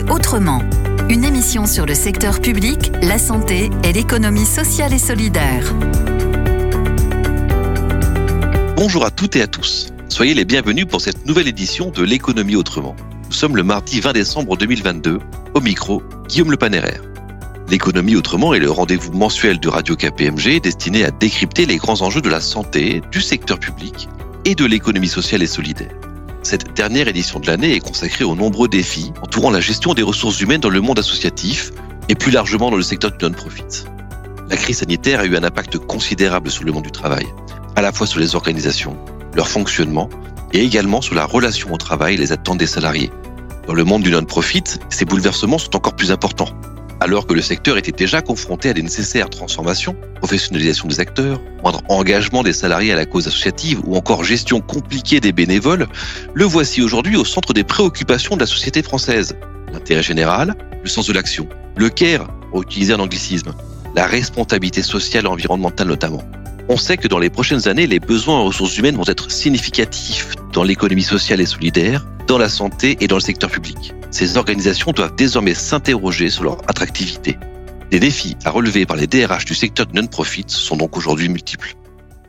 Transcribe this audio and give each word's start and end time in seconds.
Autrement. 0.00 0.62
Une 1.10 1.22
émission 1.22 1.66
sur 1.66 1.84
le 1.84 1.94
secteur 1.94 2.40
public, 2.40 2.92
la 3.02 3.18
santé 3.18 3.68
et 3.84 3.92
l'économie 3.92 4.46
sociale 4.46 4.94
et 4.94 4.98
solidaire. 4.98 5.74
Bonjour 8.74 9.04
à 9.04 9.10
toutes 9.10 9.36
et 9.36 9.42
à 9.42 9.46
tous. 9.46 9.92
Soyez 10.08 10.32
les 10.32 10.46
bienvenus 10.46 10.86
pour 10.86 11.02
cette 11.02 11.26
nouvelle 11.26 11.46
édition 11.46 11.90
de 11.90 12.02
l'économie 12.02 12.56
autrement. 12.56 12.96
Nous 13.26 13.32
sommes 13.32 13.54
le 13.54 13.62
mardi 13.62 14.00
20 14.00 14.14
décembre 14.14 14.56
2022. 14.56 15.18
Au 15.52 15.60
micro, 15.60 16.02
Guillaume 16.26 16.50
Le 16.50 16.56
Panéraire. 16.56 17.02
L'économie 17.68 18.16
autrement 18.16 18.54
est 18.54 18.60
le 18.60 18.70
rendez-vous 18.70 19.12
mensuel 19.12 19.60
de 19.60 19.68
Radio 19.68 19.94
KPMG 19.94 20.60
destiné 20.62 21.04
à 21.04 21.10
décrypter 21.10 21.66
les 21.66 21.76
grands 21.76 22.00
enjeux 22.00 22.22
de 22.22 22.30
la 22.30 22.40
santé, 22.40 23.02
du 23.10 23.20
secteur 23.20 23.58
public 23.58 24.08
et 24.46 24.54
de 24.54 24.64
l'économie 24.64 25.08
sociale 25.08 25.42
et 25.42 25.46
solidaire. 25.46 25.92
Cette 26.42 26.74
dernière 26.74 27.06
édition 27.06 27.38
de 27.38 27.46
l'année 27.46 27.74
est 27.74 27.80
consacrée 27.80 28.24
aux 28.24 28.34
nombreux 28.34 28.68
défis 28.68 29.12
entourant 29.22 29.50
la 29.50 29.60
gestion 29.60 29.94
des 29.94 30.02
ressources 30.02 30.40
humaines 30.40 30.60
dans 30.60 30.70
le 30.70 30.80
monde 30.80 30.98
associatif 30.98 31.70
et 32.08 32.16
plus 32.16 32.32
largement 32.32 32.70
dans 32.70 32.76
le 32.76 32.82
secteur 32.82 33.12
du 33.12 33.24
non-profit. 33.24 33.84
La 34.50 34.56
crise 34.56 34.78
sanitaire 34.78 35.20
a 35.20 35.24
eu 35.24 35.36
un 35.36 35.44
impact 35.44 35.78
considérable 35.78 36.50
sur 36.50 36.64
le 36.64 36.72
monde 36.72 36.82
du 36.82 36.90
travail, 36.90 37.26
à 37.76 37.80
la 37.80 37.92
fois 37.92 38.08
sur 38.08 38.18
les 38.18 38.34
organisations, 38.34 38.98
leur 39.34 39.48
fonctionnement 39.48 40.10
et 40.52 40.64
également 40.64 41.00
sur 41.00 41.14
la 41.14 41.24
relation 41.24 41.72
au 41.72 41.78
travail 41.78 42.14
et 42.14 42.18
les 42.18 42.32
attentes 42.32 42.58
des 42.58 42.66
salariés. 42.66 43.10
Dans 43.68 43.74
le 43.74 43.84
monde 43.84 44.02
du 44.02 44.10
non-profit, 44.10 44.64
ces 44.90 45.04
bouleversements 45.04 45.58
sont 45.58 45.76
encore 45.76 45.94
plus 45.94 46.10
importants 46.10 46.48
alors 47.02 47.26
que 47.26 47.34
le 47.34 47.42
secteur 47.42 47.78
était 47.78 47.90
déjà 47.90 48.22
confronté 48.22 48.68
à 48.68 48.74
des 48.74 48.82
nécessaires 48.82 49.28
transformations, 49.28 49.96
professionnalisation 50.20 50.86
des 50.86 51.00
acteurs, 51.00 51.40
moindre 51.60 51.82
engagement 51.88 52.44
des 52.44 52.52
salariés 52.52 52.92
à 52.92 52.96
la 52.96 53.06
cause 53.06 53.26
associative 53.26 53.80
ou 53.84 53.96
encore 53.96 54.22
gestion 54.22 54.60
compliquée 54.60 55.18
des 55.18 55.32
bénévoles, 55.32 55.88
le 56.32 56.44
voici 56.44 56.80
aujourd'hui 56.80 57.16
au 57.16 57.24
centre 57.24 57.54
des 57.54 57.64
préoccupations 57.64 58.36
de 58.36 58.40
la 58.40 58.46
société 58.46 58.84
française. 58.84 59.34
L'intérêt 59.72 60.02
général, 60.02 60.54
le 60.80 60.88
sens 60.88 61.08
de 61.08 61.12
l'action, 61.12 61.48
le 61.76 61.88
care, 61.88 62.28
pour 62.52 62.62
utiliser 62.62 62.92
un 62.92 63.00
anglicisme, 63.00 63.52
la 63.96 64.06
responsabilité 64.06 64.82
sociale 64.82 65.24
et 65.24 65.28
environnementale 65.28 65.88
notamment. 65.88 66.22
On 66.68 66.76
sait 66.76 66.96
que 66.96 67.08
dans 67.08 67.18
les 67.18 67.30
prochaines 67.30 67.66
années, 67.68 67.86
les 67.86 67.98
besoins 67.98 68.36
en 68.36 68.44
ressources 68.44 68.78
humaines 68.78 68.96
vont 68.96 69.04
être 69.06 69.30
significatifs 69.30 70.34
dans 70.52 70.62
l'économie 70.62 71.02
sociale 71.02 71.40
et 71.40 71.46
solidaire, 71.46 72.06
dans 72.28 72.38
la 72.38 72.48
santé 72.48 72.96
et 73.00 73.08
dans 73.08 73.16
le 73.16 73.20
secteur 73.20 73.50
public. 73.50 73.92
Ces 74.10 74.36
organisations 74.36 74.92
doivent 74.92 75.16
désormais 75.16 75.54
s'interroger 75.54 76.30
sur 76.30 76.44
leur 76.44 76.58
attractivité. 76.68 77.36
Les 77.90 77.98
défis 77.98 78.36
à 78.44 78.50
relever 78.50 78.86
par 78.86 78.96
les 78.96 79.06
DRH 79.06 79.44
du 79.44 79.54
secteur 79.54 79.86
du 79.86 79.94
non-profit 79.94 80.44
sont 80.46 80.76
donc 80.76 80.96
aujourd'hui 80.96 81.28
multiples. 81.28 81.74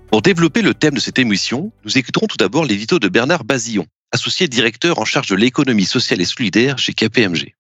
Pour 0.10 0.22
développer 0.22 0.62
le 0.62 0.74
thème 0.74 0.96
de 0.96 1.00
cette 1.00 1.20
émission, 1.20 1.72
nous 1.86 1.98
écouterons 1.98 2.28
tout 2.28 2.38
d'abord 2.38 2.66
l'édito 2.66 3.00
de 3.00 3.08
Bernard 3.08 3.44
Bazillon, 3.44 3.86
associé 4.12 4.48
directeur 4.48 5.00
en 5.00 5.06
charge 5.06 5.28
de 5.28 5.36
l'économie 5.36 5.86
sociale 5.86 6.22
et 6.22 6.26
solidaire 6.26 6.78
chez 6.80 6.94
KPMG. 6.94 7.56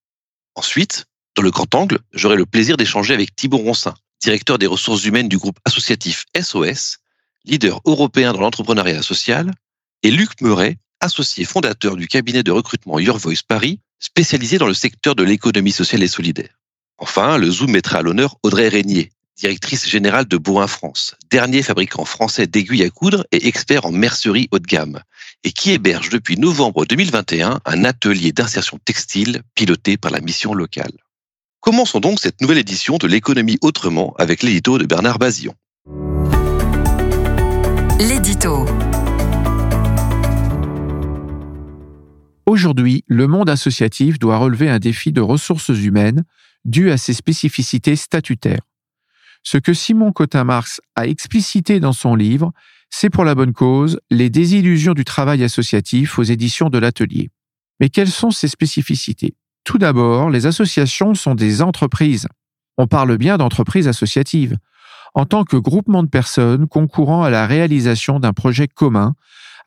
Ensuite, 0.55 1.05
dans 1.35 1.43
le 1.43 1.51
grand 1.51 1.73
angle, 1.75 1.99
j'aurai 2.13 2.35
le 2.35 2.45
plaisir 2.45 2.77
d'échanger 2.77 3.13
avec 3.13 3.35
Thibault 3.35 3.57
Roncin, 3.57 3.93
directeur 4.23 4.57
des 4.57 4.67
ressources 4.67 5.03
humaines 5.03 5.27
du 5.27 5.37
groupe 5.37 5.59
associatif 5.65 6.25
SOS, 6.39 6.99
leader 7.43 7.81
européen 7.85 8.31
dans 8.31 8.39
l'entrepreneuriat 8.39 9.03
social, 9.03 9.51
et 10.01 10.11
Luc 10.11 10.39
Meuret, 10.39 10.77
associé 11.01 11.43
fondateur 11.43 11.97
du 11.97 12.07
cabinet 12.07 12.41
de 12.41 12.51
recrutement 12.51 12.99
Your 12.99 13.17
Voice 13.17 13.43
Paris, 13.45 13.79
spécialisé 13.99 14.57
dans 14.57 14.67
le 14.67 14.73
secteur 14.73 15.15
de 15.15 15.23
l'économie 15.23 15.73
sociale 15.73 16.03
et 16.03 16.07
solidaire. 16.07 16.57
Enfin, 16.97 17.37
le 17.37 17.51
Zoom 17.51 17.71
mettra 17.71 17.97
à 17.99 18.01
l'honneur 18.01 18.37
Audrey 18.43 18.69
Régnier, 18.69 19.11
directrice 19.35 19.89
générale 19.89 20.25
de 20.25 20.37
Bourrin 20.37 20.67
France, 20.67 21.15
dernier 21.29 21.61
fabricant 21.61 22.05
français 22.05 22.47
d'aiguilles 22.47 22.83
à 22.83 22.89
coudre 22.89 23.25
et 23.33 23.47
expert 23.47 23.85
en 23.85 23.91
mercerie 23.91 24.47
haut 24.51 24.59
de 24.59 24.67
gamme, 24.67 25.01
et 25.43 25.51
qui 25.51 25.71
héberge 25.71 26.09
depuis 26.09 26.37
novembre 26.37 26.85
2021 26.85 27.59
un 27.65 27.83
atelier 27.83 28.31
d'insertion 28.31 28.79
textile 28.85 29.41
piloté 29.53 29.97
par 29.97 30.11
la 30.11 30.21
mission 30.21 30.53
locale. 30.53 31.02
Commençons 31.63 32.01
donc 32.01 32.19
cette 32.19 32.41
nouvelle 32.41 32.57
édition 32.57 32.97
de 32.97 33.07
l'économie 33.07 33.57
autrement 33.61 34.13
avec 34.19 34.43
l'édito 34.43 34.77
de 34.77 34.85
Bernard 34.85 35.17
Bazillon. 35.17 35.53
L'édito. 37.99 38.65
Aujourd'hui, 42.45 43.05
le 43.07 43.27
monde 43.27 43.49
associatif 43.49 44.19
doit 44.19 44.39
relever 44.39 44.69
un 44.69 44.79
défi 44.79 45.13
de 45.13 45.21
ressources 45.21 45.69
humaines 45.69 46.25
dû 46.65 46.91
à 46.91 46.97
ses 46.97 47.13
spécificités 47.13 47.95
statutaires. 47.95 48.67
Ce 49.41 49.57
que 49.57 49.73
Simon 49.73 50.11
Cotin-Marx 50.11 50.81
a 50.97 51.07
explicité 51.07 51.79
dans 51.79 51.93
son 51.93 52.15
livre, 52.15 52.51
c'est 52.89 53.09
pour 53.09 53.23
la 53.23 53.35
bonne 53.35 53.53
cause 53.53 54.01
les 54.11 54.29
désillusions 54.29 54.93
du 54.93 55.05
travail 55.05 55.41
associatif 55.45 56.19
aux 56.19 56.23
éditions 56.23 56.69
de 56.69 56.77
l'Atelier. 56.77 57.29
Mais 57.79 57.87
quelles 57.87 58.11
sont 58.11 58.31
ces 58.31 58.49
spécificités? 58.49 59.33
Tout 59.63 59.77
d'abord, 59.77 60.29
les 60.29 60.45
associations 60.45 61.13
sont 61.13 61.35
des 61.35 61.61
entreprises. 61.61 62.27
On 62.77 62.87
parle 62.87 63.17
bien 63.17 63.37
d'entreprises 63.37 63.87
associatives, 63.87 64.57
en 65.13 65.25
tant 65.25 65.43
que 65.43 65.57
groupement 65.57 66.03
de 66.03 66.09
personnes 66.09 66.67
concourant 66.67 67.23
à 67.23 67.29
la 67.29 67.47
réalisation 67.47 68.19
d'un 68.19 68.33
projet 68.33 68.67
commun 68.67 69.15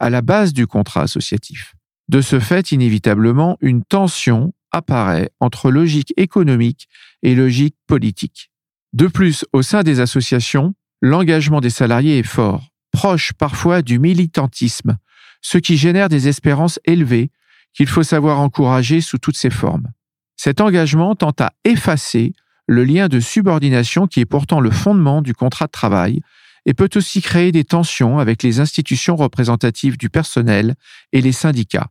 à 0.01 0.11
la 0.11 0.23
base 0.23 0.53
du 0.53 0.67
contrat 0.67 1.03
associatif. 1.03 1.75
De 2.09 2.21
ce 2.21 2.41
fait, 2.41 2.73
inévitablement, 2.73 3.57
une 3.61 3.83
tension 3.85 4.53
apparaît 4.71 5.31
entre 5.41 5.71
logique 5.71 6.13
économique 6.17 6.89
et 7.23 7.35
logique 7.35 7.77
politique. 7.87 8.51
De 8.93 9.07
plus, 9.07 9.45
au 9.53 9.63
sein 9.63 9.83
des 9.83 10.01
associations, 10.01 10.75
l'engagement 11.01 11.61
des 11.61 11.71
salariés 11.71 12.19
est 12.19 12.23
fort, 12.23 12.69
proche 12.93 13.33
parfois 13.33 13.83
du 13.83 13.99
militantisme, 13.99 14.99
ce 15.41 15.59
qui 15.59 15.77
génère 15.77 16.09
des 16.09 16.29
espérances 16.29 16.81
élevées 16.85 17.31
qu'il 17.77 17.87
faut 17.87 18.03
savoir 18.03 18.41
encourager 18.41 19.01
sous 19.01 19.19
toutes 19.19 19.37
ses 19.37 19.51
formes. 19.51 19.89
Cet 20.37 20.61
engagement 20.61 21.15
tend 21.15 21.35
à 21.39 21.53
effacer 21.65 22.33
le 22.67 22.85
lien 22.85 23.09
de 23.09 23.21
subordination 23.21 24.07
qui 24.07 24.21
est 24.21 24.27
pourtant 24.27 24.61
le 24.61 24.71
fondement 24.71 25.23
du 25.23 25.35
contrat 25.35 25.67
de 25.67 25.73
travail 25.73 26.21
et 26.65 26.75
peut 26.75 26.91
aussi 26.97 27.23
créer 27.23 27.53
des 27.53 27.65
tensions 27.65 28.19
avec 28.19 28.43
les 28.43 28.59
institutions 28.61 29.15
représentatives 29.15 29.97
du 29.97 30.11
personnel 30.11 30.75
et 31.13 31.21
les 31.21 31.33
syndicats. 31.33 31.89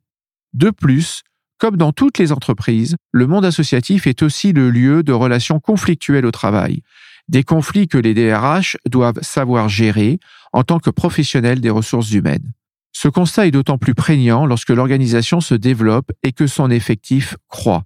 De 0.53 0.69
plus, 0.69 1.21
comme 1.59 1.77
dans 1.77 1.93
toutes 1.93 2.17
les 2.17 2.31
entreprises, 2.31 2.95
le 3.11 3.27
monde 3.27 3.45
associatif 3.45 4.07
est 4.07 4.21
aussi 4.21 4.51
le 4.51 4.69
lieu 4.69 5.03
de 5.03 5.13
relations 5.13 5.59
conflictuelles 5.59 6.25
au 6.25 6.31
travail, 6.31 6.81
des 7.29 7.43
conflits 7.43 7.87
que 7.87 7.97
les 7.97 8.13
DRH 8.13 8.77
doivent 8.89 9.21
savoir 9.21 9.69
gérer 9.69 10.19
en 10.51 10.63
tant 10.63 10.79
que 10.79 10.89
professionnels 10.89 11.61
des 11.61 11.69
ressources 11.69 12.11
humaines. 12.11 12.51
Ce 12.97 13.09
constat 13.09 13.47
est 13.47 13.51
d'autant 13.51 13.77
plus 13.77 13.93
prégnant 13.93 14.45
lorsque 14.45 14.69
l'organisation 14.69 15.41
se 15.41 15.53
développe 15.53 16.13
et 16.23 16.31
que 16.31 16.47
son 16.47 16.71
effectif 16.71 17.35
croît. 17.49 17.83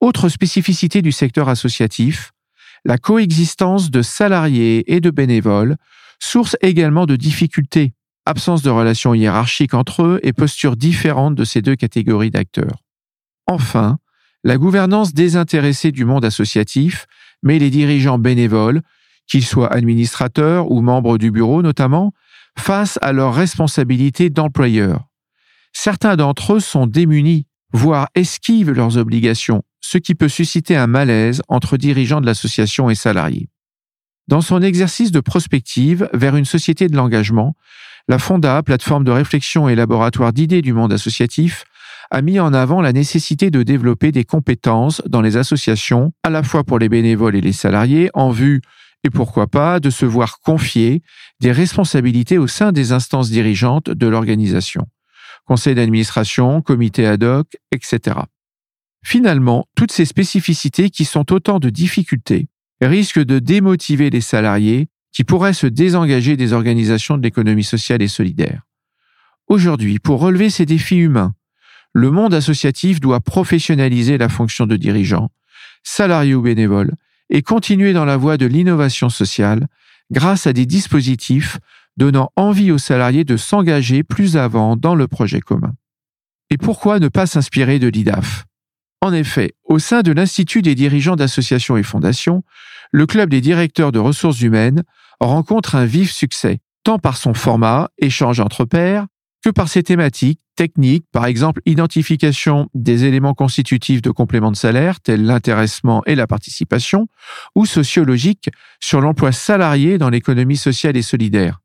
Autre 0.00 0.28
spécificité 0.28 1.02
du 1.02 1.10
secteur 1.10 1.48
associatif, 1.48 2.30
la 2.84 2.96
coexistence 2.96 3.90
de 3.90 4.00
salariés 4.00 4.94
et 4.94 5.00
de 5.00 5.10
bénévoles, 5.10 5.76
source 6.20 6.56
également 6.62 7.04
de 7.04 7.16
difficultés 7.16 7.94
absence 8.26 8.62
de 8.62 8.70
relations 8.70 9.12
hiérarchiques 9.12 9.74
entre 9.74 10.02
eux 10.02 10.20
et 10.22 10.32
posture 10.32 10.76
différente 10.76 11.34
de 11.34 11.44
ces 11.44 11.60
deux 11.60 11.76
catégories 11.76 12.30
d'acteurs. 12.30 12.82
Enfin, 13.46 13.98
la 14.44 14.56
gouvernance 14.56 15.12
désintéressée 15.12 15.90
du 15.90 16.04
monde 16.04 16.24
associatif 16.24 17.06
met 17.42 17.58
les 17.58 17.70
dirigeants 17.70 18.18
bénévoles, 18.18 18.82
qu'ils 19.26 19.44
soient 19.44 19.72
administrateurs 19.72 20.70
ou 20.70 20.80
membres 20.80 21.18
du 21.18 21.30
bureau 21.30 21.60
notamment, 21.60 22.12
face 22.58 22.98
à 23.02 23.12
leurs 23.12 23.34
responsabilités 23.34 24.30
d'employeur. 24.30 25.06
Certains 25.72 26.16
d'entre 26.16 26.54
eux 26.54 26.60
sont 26.60 26.86
démunis, 26.86 27.46
voire 27.72 28.08
esquivent 28.14 28.70
leurs 28.70 28.96
obligations, 28.96 29.62
ce 29.80 29.98
qui 29.98 30.14
peut 30.14 30.28
susciter 30.28 30.76
un 30.76 30.86
malaise 30.86 31.42
entre 31.48 31.76
dirigeants 31.76 32.20
de 32.20 32.26
l'association 32.26 32.90
et 32.90 32.94
salariés. 32.94 33.48
Dans 34.28 34.40
son 34.40 34.62
exercice 34.62 35.12
de 35.12 35.20
prospective 35.20 36.08
vers 36.14 36.36
une 36.36 36.46
société 36.46 36.88
de 36.88 36.96
l'engagement, 36.96 37.54
la 38.08 38.18
Fonda, 38.18 38.62
plateforme 38.62 39.04
de 39.04 39.10
réflexion 39.10 39.68
et 39.68 39.74
laboratoire 39.74 40.32
d'idées 40.32 40.62
du 40.62 40.72
monde 40.72 40.92
associatif, 40.92 41.64
a 42.10 42.22
mis 42.22 42.38
en 42.38 42.52
avant 42.52 42.80
la 42.80 42.92
nécessité 42.92 43.50
de 43.50 43.62
développer 43.62 44.12
des 44.12 44.24
compétences 44.24 45.02
dans 45.06 45.20
les 45.20 45.36
associations, 45.36 46.12
à 46.22 46.30
la 46.30 46.42
fois 46.42 46.64
pour 46.64 46.78
les 46.78 46.88
bénévoles 46.88 47.36
et 47.36 47.40
les 47.40 47.52
salariés, 47.52 48.10
en 48.14 48.30
vue, 48.30 48.62
et 49.04 49.10
pourquoi 49.10 49.46
pas, 49.46 49.80
de 49.80 49.90
se 49.90 50.06
voir 50.06 50.40
confier 50.40 51.02
des 51.40 51.52
responsabilités 51.52 52.38
au 52.38 52.46
sein 52.46 52.72
des 52.72 52.92
instances 52.92 53.30
dirigeantes 53.30 53.90
de 53.90 54.06
l'organisation. 54.06 54.88
Conseil 55.44 55.74
d'administration, 55.74 56.62
comité 56.62 57.06
ad 57.06 57.22
hoc, 57.22 57.56
etc. 57.70 58.16
Finalement, 59.04 59.66
toutes 59.76 59.92
ces 59.92 60.06
spécificités 60.06 60.88
qui 60.88 61.04
sont 61.04 61.32
autant 61.32 61.58
de 61.58 61.68
difficultés 61.68 62.48
risquent 62.80 63.24
de 63.24 63.38
démotiver 63.38 64.08
les 64.08 64.22
salariés 64.22 64.88
qui 65.12 65.22
pourraient 65.22 65.52
se 65.52 65.66
désengager 65.66 66.36
des 66.36 66.54
organisations 66.54 67.18
de 67.18 67.22
l'économie 67.22 67.64
sociale 67.64 68.02
et 68.02 68.08
solidaire. 68.08 68.62
Aujourd'hui, 69.46 69.98
pour 69.98 70.20
relever 70.20 70.48
ces 70.48 70.64
défis 70.64 70.96
humains, 70.96 71.34
le 71.92 72.10
monde 72.10 72.34
associatif 72.34 72.98
doit 72.98 73.20
professionnaliser 73.20 74.18
la 74.18 74.30
fonction 74.30 74.66
de 74.66 74.76
dirigeant, 74.76 75.30
salarié 75.84 76.34
ou 76.34 76.42
bénévole, 76.42 76.94
et 77.30 77.42
continuer 77.42 77.92
dans 77.92 78.04
la 78.04 78.16
voie 78.16 78.36
de 78.36 78.46
l'innovation 78.46 79.08
sociale 79.08 79.66
grâce 80.10 80.46
à 80.46 80.52
des 80.52 80.66
dispositifs 80.66 81.58
donnant 81.96 82.30
envie 82.36 82.70
aux 82.70 82.78
salariés 82.78 83.24
de 83.24 83.36
s'engager 83.36 84.02
plus 84.02 84.36
avant 84.36 84.76
dans 84.76 84.94
le 84.94 85.06
projet 85.06 85.40
commun. 85.40 85.74
Et 86.50 86.58
pourquoi 86.58 86.98
ne 86.98 87.08
pas 87.08 87.26
s'inspirer 87.26 87.78
de 87.78 87.88
l'IDAF? 87.88 88.44
En 89.00 89.12
effet, 89.12 89.52
au 89.64 89.78
sein 89.78 90.02
de 90.02 90.12
l'Institut 90.12 90.62
des 90.62 90.74
dirigeants 90.74 91.16
d'associations 91.16 91.76
et 91.76 91.82
fondations, 91.82 92.42
le 92.90 93.06
Club 93.06 93.30
des 93.30 93.40
directeurs 93.40 93.92
de 93.92 93.98
ressources 93.98 94.40
humaines 94.40 94.82
rencontre 95.20 95.74
un 95.74 95.84
vif 95.84 96.10
succès, 96.10 96.60
tant 96.84 96.98
par 96.98 97.16
son 97.16 97.34
format, 97.34 97.90
échange 97.98 98.40
entre 98.40 98.64
pairs, 98.64 99.06
que 99.44 99.50
par 99.50 99.68
ses 99.68 99.82
thématiques 99.82 100.40
techniques, 100.56 101.04
par 101.12 101.26
exemple 101.26 101.60
identification 101.66 102.70
des 102.72 103.04
éléments 103.04 103.34
constitutifs 103.34 104.00
de 104.00 104.10
complément 104.10 104.50
de 104.50 104.56
salaire, 104.56 105.00
tels 105.00 105.26
l'intéressement 105.26 106.02
et 106.06 106.14
la 106.14 106.26
participation, 106.26 107.08
ou 107.54 107.66
sociologiques 107.66 108.48
sur 108.80 109.02
l'emploi 109.02 109.32
salarié 109.32 109.98
dans 109.98 110.08
l'économie 110.08 110.56
sociale 110.56 110.96
et 110.96 111.02
solidaire, 111.02 111.60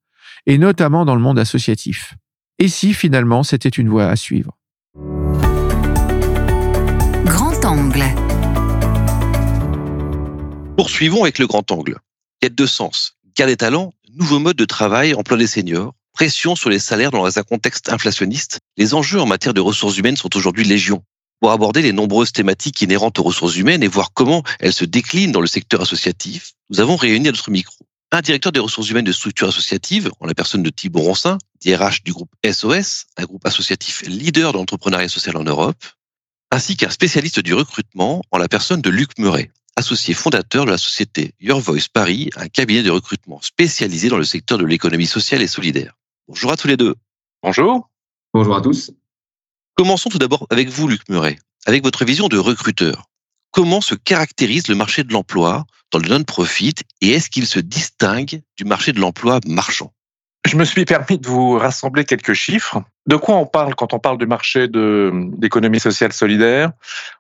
et 0.46 0.58
notamment 0.58 1.06
dans 1.06 1.16
le 1.16 1.22
monde 1.22 1.40
associatif. 1.40 2.16
Et 2.58 2.68
si 2.68 2.94
finalement 2.94 3.44
c'était 3.44 3.70
une 3.70 3.88
voie 3.88 4.08
à 4.08 4.18
suivre? 4.18 4.58
Grand 7.24 7.64
angle. 7.64 8.04
Poursuivons 10.76 11.24
avec 11.24 11.40
le 11.40 11.48
grand 11.48 11.72
angle. 11.72 11.98
Quête 12.42 12.56
de 12.56 12.66
sens, 12.66 13.16
garde 13.38 13.52
des 13.52 13.58
talents, 13.58 13.94
nouveau 14.16 14.40
mode 14.40 14.58
de 14.58 14.66
travail, 14.66 15.14
emploi 15.14 15.38
des 15.38 15.48
seniors, 15.48 15.94
pression 16.20 16.54
sur 16.54 16.70
les 16.70 16.80
salaires 16.80 17.12
dans 17.12 17.40
un 17.40 17.44
contexte 17.44 17.88
inflationniste, 17.88 18.60
les 18.76 18.94
enjeux 18.94 19.22
en 19.22 19.26
matière 19.26 19.54
de 19.54 19.62
ressources 19.62 19.98
humaines 19.98 20.18
sont 20.18 20.36
aujourd'hui 20.36 20.66
légion. 20.66 21.02
Pour 21.40 21.52
aborder 21.52 21.82
les 21.82 21.94
nombreuses 21.94 22.34
thématiques 22.34 22.82
inhérentes 22.82 23.20
aux 23.20 23.24
ressources 23.24 23.56
humaines 23.56 23.84
et 23.84 23.88
voir 23.88 24.12
comment 24.12 24.44
elles 24.60 24.74
se 24.74 24.84
déclinent 24.84 25.32
dans 25.32 25.40
le 25.40 25.48
secteur 25.48 25.80
associatif, 25.80 26.52
nous 26.72 26.82
avons 26.82 26.98
réuni 26.98 27.30
à 27.30 27.32
notre 27.32 27.50
micro 27.52 27.74
un 28.12 28.20
directeur 28.20 28.52
des 28.52 28.60
ressources 28.60 28.90
humaines 28.90 29.06
de 29.06 29.14
structures 29.14 29.48
associatives, 29.48 30.12
en 30.20 30.26
la 30.26 30.34
personne 30.34 30.62
de 30.62 30.70
Thibault 30.70 31.04
Roncin, 31.04 31.38
DRH 31.64 32.04
du 32.04 32.12
groupe 32.12 32.32
SOS, 32.46 33.06
un 33.16 33.24
groupe 33.24 33.46
associatif 33.46 34.02
leader 34.02 34.52
de 34.52 34.58
l'entrepreneuriat 34.58 35.08
social 35.08 35.38
en 35.38 35.44
Europe, 35.44 35.86
ainsi 36.52 36.76
qu'un 36.76 36.90
spécialiste 36.90 37.40
du 37.40 37.54
recrutement, 37.54 38.24
en 38.32 38.40
la 38.40 38.50
personne 38.50 38.82
de 38.82 38.90
Luc 38.90 39.18
Murray, 39.20 39.52
associé 39.78 40.14
fondateur 40.14 40.66
de 40.66 40.72
la 40.72 40.78
société 40.78 41.34
Your 41.40 41.62
Voice 41.62 41.88
Paris, 41.94 42.30
un 42.36 42.50
cabinet 42.50 42.84
de 42.84 42.92
recrutement 42.92 43.40
spécialisé 43.42 44.10
dans 44.10 44.18
le 44.18 44.26
secteur 44.26 44.58
de 44.58 44.66
l'économie 44.66 45.08
sociale 45.08 45.42
et 45.42 45.48
solidaire. 45.48 45.94
Bonjour 46.30 46.52
à 46.52 46.58
tous 46.58 46.68
les 46.68 46.78
deux. 46.78 46.94
Bonjour. 47.42 47.90
Bonjour 48.36 48.56
à 48.56 48.62
tous. 48.62 48.92
Commençons 49.74 50.12
tout 50.12 50.20
d'abord 50.20 50.46
avec 50.52 50.70
vous, 50.70 50.88
Luc 50.88 51.10
Murray, 51.10 51.40
avec 51.66 51.84
votre 51.84 52.06
vision 52.06 52.28
de 52.28 52.38
recruteur. 52.38 53.06
Comment 53.50 53.82
se 53.82 53.96
caractérise 53.96 54.68
le 54.68 54.76
marché 54.76 55.04
de 55.04 55.12
l'emploi 55.12 55.66
dans 55.92 55.98
le 55.98 56.08
non-profit 56.08 56.76
et 57.02 57.10
est-ce 57.14 57.32
qu'il 57.32 57.48
se 57.48 57.58
distingue 57.58 58.44
du 58.58 58.64
marché 58.64 58.94
de 58.94 59.00
l'emploi 59.00 59.40
marchand? 59.48 59.92
Je 60.46 60.56
me 60.56 60.66
suis 60.66 60.86
permis 60.86 61.18
de 61.18 61.28
vous 61.28 61.58
rassembler 61.58 62.06
quelques 62.06 62.34
chiffres. 62.34 62.84
De 63.10 63.16
quoi 63.16 63.38
on 63.38 63.48
parle 63.48 63.74
quand 63.74 63.92
on 63.94 63.98
parle 63.98 64.20
du 64.20 64.28
marché 64.28 64.68
de 64.68 65.12
l'économie 65.42 65.80
sociale 65.80 66.14
solidaire? 66.14 66.74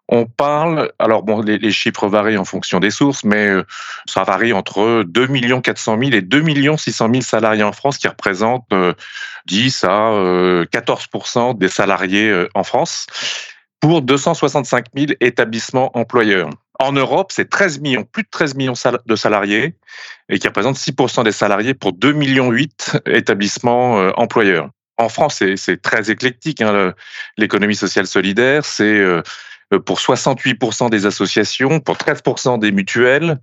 On 0.07 0.27
parle, 0.27 0.91
alors 0.99 1.23
bon, 1.23 1.41
les, 1.41 1.71
chiffres 1.71 2.07
varient 2.07 2.37
en 2.37 2.45
fonction 2.45 2.79
des 2.79 2.91
sources, 2.91 3.23
mais 3.23 3.47
euh, 3.47 3.63
ça 4.05 4.23
varie 4.23 4.53
entre 4.53 5.01
2 5.07 5.27
400 5.61 5.97
000 5.99 6.11
et 6.11 6.21
2 6.21 6.77
600 6.77 7.09
000 7.11 7.21
salariés 7.21 7.63
en 7.63 7.71
France, 7.71 7.97
qui 7.97 8.07
représentent 8.07 8.71
10 9.47 9.83
euh, 9.83 10.61
à 10.61 10.79
14% 10.79 11.49
euh, 11.49 11.53
des 11.55 11.69
salariés 11.69 12.45
en 12.53 12.63
France, 12.63 13.07
pour 13.79 14.03
265 14.03 14.85
000 14.95 15.13
établissements 15.21 15.89
employeurs. 15.97 16.51
En 16.77 16.91
Europe, 16.91 17.31
c'est 17.31 17.49
13 17.49 17.79
millions, 17.79 18.03
plus 18.03 18.21
de 18.21 18.29
13 18.29 18.53
millions 18.53 18.73
de 19.07 19.15
salariés 19.15 19.73
et 20.29 20.37
qui 20.37 20.47
représentent 20.47 20.77
6% 20.77 21.23
des 21.23 21.31
salariés 21.31 21.73
pour 21.73 21.93
2 21.93 22.11
millions 22.11 22.51
8 22.51 22.99
établissements 23.07 23.95
employeurs. 24.15 24.69
En 24.99 25.09
France, 25.09 25.41
c'est 25.55 25.81
très 25.81 26.11
éclectique. 26.11 26.61
Hein, 26.61 26.93
L'économie 27.37 27.75
sociale 27.75 28.05
solidaire, 28.05 28.65
c'est 28.65 28.83
euh, 28.83 29.21
pour 29.85 29.97
68% 29.97 30.89
des 30.89 31.05
associations, 31.05 31.79
pour 31.79 31.95
13% 31.95 32.59
des 32.59 32.71
mutuelles, 32.71 33.39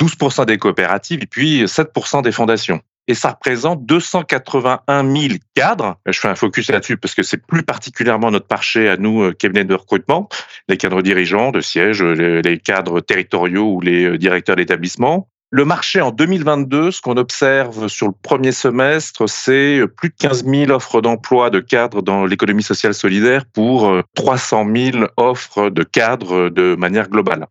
12% 0.00 0.44
des 0.44 0.58
coopératives 0.58 1.20
et 1.22 1.26
puis 1.26 1.64
7% 1.64 2.22
des 2.22 2.32
fondations 2.32 2.80
et 3.08 3.14
ça 3.14 3.30
représente 3.30 3.86
281 3.86 5.16
000 5.16 5.34
cadres. 5.54 5.96
Je 6.06 6.20
fais 6.20 6.28
un 6.28 6.34
focus 6.34 6.70
là-dessus 6.70 6.98
parce 6.98 7.14
que 7.14 7.22
c'est 7.22 7.38
plus 7.38 7.62
particulièrement 7.62 8.30
notre 8.30 8.46
marché 8.50 8.88
à 8.88 8.98
nous, 8.98 9.22
euh, 9.22 9.32
cabinet 9.32 9.64
de 9.64 9.74
recrutement, 9.74 10.28
les 10.68 10.76
cadres 10.76 11.00
dirigeants 11.00 11.50
de 11.50 11.62
sièges, 11.62 12.02
les 12.02 12.58
cadres 12.58 13.00
territoriaux 13.00 13.72
ou 13.72 13.80
les 13.80 14.04
euh, 14.04 14.18
directeurs 14.18 14.56
d'établissement. 14.56 15.28
Le 15.50 15.64
marché 15.64 16.02
en 16.02 16.10
2022, 16.10 16.90
ce 16.90 17.00
qu'on 17.00 17.16
observe 17.16 17.88
sur 17.88 18.06
le 18.06 18.12
premier 18.12 18.52
semestre, 18.52 19.26
c'est 19.26 19.80
plus 19.96 20.10
de 20.10 20.14
15 20.18 20.44
000 20.44 20.70
offres 20.70 21.00
d'emploi 21.00 21.48
de 21.48 21.60
cadres 21.60 22.02
dans 22.02 22.26
l'économie 22.26 22.62
sociale 22.62 22.92
solidaire 22.92 23.46
pour 23.54 23.90
300 24.14 24.68
euh, 24.68 24.90
000 24.92 25.04
offres 25.16 25.70
de 25.70 25.82
cadres 25.84 26.50
de 26.50 26.74
manière 26.74 27.08
globale. 27.08 27.46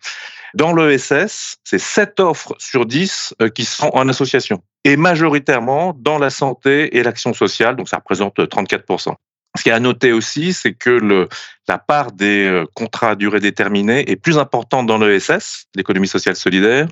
Dans 0.53 0.73
l'ESS, 0.73 1.57
c'est 1.63 1.79
7 1.79 2.19
offres 2.19 2.53
sur 2.59 2.85
10 2.85 3.33
qui 3.55 3.65
sont 3.65 3.89
en 3.93 4.07
association 4.09 4.61
et 4.83 4.95
majoritairement 4.95 5.95
dans 5.97 6.19
la 6.19 6.29
santé 6.29 6.97
et 6.97 7.03
l'action 7.03 7.33
sociale, 7.33 7.75
donc 7.75 7.89
ça 7.89 7.97
représente 7.97 8.37
34%. 8.37 9.15
Ce 9.57 9.63
qui 9.63 9.69
est 9.69 9.73
à 9.73 9.79
noter 9.79 10.11
aussi, 10.11 10.53
c'est 10.53 10.73
que 10.73 10.89
le, 10.89 11.27
la 11.67 11.77
part 11.77 12.11
des 12.11 12.45
euh, 12.45 12.65
contrats 12.75 13.11
à 13.11 13.15
durée 13.15 13.39
déterminée 13.39 14.09
est 14.09 14.15
plus 14.15 14.37
importante 14.37 14.85
dans 14.85 14.97
l'ESS, 14.97 15.67
l'économie 15.75 16.07
sociale 16.07 16.35
solidaire, 16.35 16.87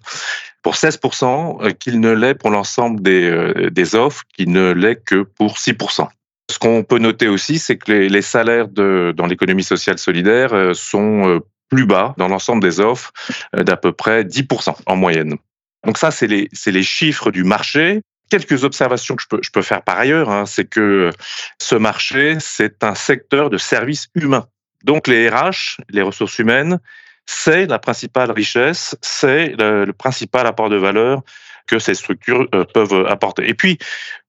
pour 0.63 0.73
16% 0.75 1.63
euh, 1.63 1.71
qu'il 1.71 1.99
ne 1.99 2.11
l'est 2.11 2.33
pour 2.33 2.49
l'ensemble 2.49 3.01
des, 3.01 3.29
euh, 3.29 3.69
des 3.69 3.95
offres, 3.95 4.23
qui 4.35 4.47
ne 4.47 4.71
l'est 4.71 4.95
que 4.95 5.21
pour 5.21 5.57
6%. 5.57 6.07
Ce 6.51 6.59
qu'on 6.59 6.83
peut 6.83 6.99
noter 6.99 7.27
aussi, 7.27 7.59
c'est 7.59 7.77
que 7.77 7.91
les, 7.91 8.21
salaires 8.21 8.67
de, 8.67 9.13
dans 9.15 9.25
l'économie 9.25 9.63
sociale 9.63 9.97
solidaire 9.97 10.75
sont 10.75 11.41
plus 11.69 11.87
bas 11.87 12.13
dans 12.19 12.27
l'ensemble 12.27 12.61
des 12.61 12.79
offres 12.79 13.11
d'à 13.53 13.75
peu 13.77 13.91
près 13.91 14.23
10% 14.23 14.75
en 14.85 14.95
moyenne. 14.95 15.37
Donc 15.85 15.97
ça, 15.97 16.11
c'est 16.11 16.27
les, 16.27 16.47
les 16.67 16.83
chiffres 16.83 17.31
du 17.31 17.43
marché. 17.43 18.01
Quelques 18.29 18.63
observations 18.63 19.15
que 19.15 19.21
je 19.21 19.27
peux, 19.27 19.39
je 19.41 19.51
peux 19.51 19.61
faire 19.61 19.83
par 19.83 19.97
ailleurs, 19.97 20.29
hein, 20.29 20.45
c'est 20.45 20.65
que 20.65 21.11
ce 21.59 21.75
marché, 21.75 22.37
c'est 22.39 22.83
un 22.83 22.95
secteur 22.95 23.49
de 23.49 23.57
services 23.57 24.07
humains. 24.15 24.47
Donc 24.83 25.07
les 25.07 25.29
RH, 25.29 25.77
les 25.89 26.01
ressources 26.01 26.39
humaines, 26.39 26.79
c'est 27.25 27.65
la 27.65 27.79
principale 27.79 28.31
richesse, 28.31 28.95
c'est 29.01 29.55
le, 29.57 29.91
principal 29.91 30.45
apport 30.47 30.69
de 30.69 30.77
valeur 30.77 31.21
que 31.67 31.79
ces 31.79 31.95
structures 31.95 32.47
euh, 32.53 32.63
peuvent 32.63 33.07
apporter. 33.07 33.49
Et 33.49 33.55
puis, 33.55 33.79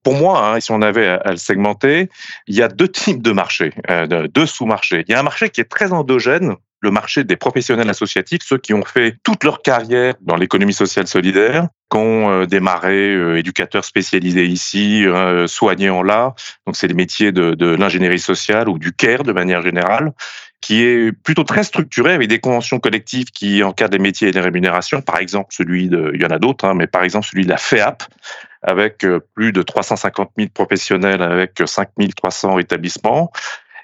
pour 0.01 0.15
moi, 0.15 0.55
hein, 0.55 0.59
si 0.59 0.71
on 0.71 0.81
avait 0.81 1.07
à, 1.07 1.29
le 1.29 1.37
segmenter, 1.37 2.09
il 2.47 2.55
y 2.55 2.63
a 2.63 2.67
deux 2.67 2.87
types 2.87 3.21
de 3.21 3.31
marchés, 3.31 3.71
euh, 3.91 4.27
deux 4.27 4.47
sous-marchés. 4.47 5.03
Il 5.07 5.11
y 5.11 5.15
a 5.15 5.19
un 5.19 5.23
marché 5.23 5.51
qui 5.51 5.61
est 5.61 5.69
très 5.69 5.93
endogène, 5.93 6.55
le 6.81 6.91
marché 6.91 7.23
des 7.23 7.35
professionnels 7.35 7.89
associatifs, 7.89 8.41
ceux 8.43 8.57
qui 8.57 8.73
ont 8.73 8.85
fait 8.85 9.15
toute 9.23 9.43
leur 9.43 9.61
carrière 9.61 10.13
dans 10.21 10.35
l'économie 10.35 10.73
sociale 10.73 11.07
solidaire, 11.07 11.67
qui 11.91 11.97
ont 11.97 12.29
euh, 12.29 12.45
démarré 12.45 13.13
euh, 13.13 13.39
éducateurs 13.39 13.83
spécialisés 13.83 14.45
ici, 14.45 15.05
euh, 15.05 15.47
soignants 15.47 16.03
là, 16.03 16.35
donc 16.65 16.75
c'est 16.75 16.87
les 16.87 16.93
métiers 16.93 17.31
de, 17.31 17.65
l'ingénierie 17.75 18.19
sociale 18.19 18.69
ou 18.69 18.77
du 18.77 18.93
CARE 18.93 19.23
de 19.23 19.31
manière 19.31 19.61
générale, 19.61 20.11
qui 20.61 20.83
est 20.83 21.11
plutôt 21.11 21.43
très 21.43 21.63
structuré 21.63 22.13
avec 22.13 22.27
des 22.27 22.39
conventions 22.39 22.79
collectives 22.79 23.31
qui 23.31 23.63
encadrent 23.63 23.93
les 23.93 24.01
métiers 24.01 24.29
et 24.29 24.31
les 24.31 24.41
rémunérations, 24.41 25.01
par 25.01 25.17
exemple 25.17 25.49
celui 25.51 25.87
de, 25.87 26.11
il 26.13 26.21
y 26.21 26.25
en 26.25 26.29
a 26.29 26.39
d'autres, 26.39 26.65
hein, 26.65 26.73
mais 26.75 26.87
par 26.87 27.03
exemple 27.03 27.25
celui 27.25 27.45
de 27.45 27.49
la 27.49 27.57
FEAP, 27.57 28.03
avec 28.63 29.05
plus 29.35 29.51
de 29.51 29.61
350 29.61 30.31
000 30.37 30.49
professionnels, 30.53 31.21
avec 31.21 31.61
5 31.63 31.89
300 32.15 32.59
établissements, 32.59 33.31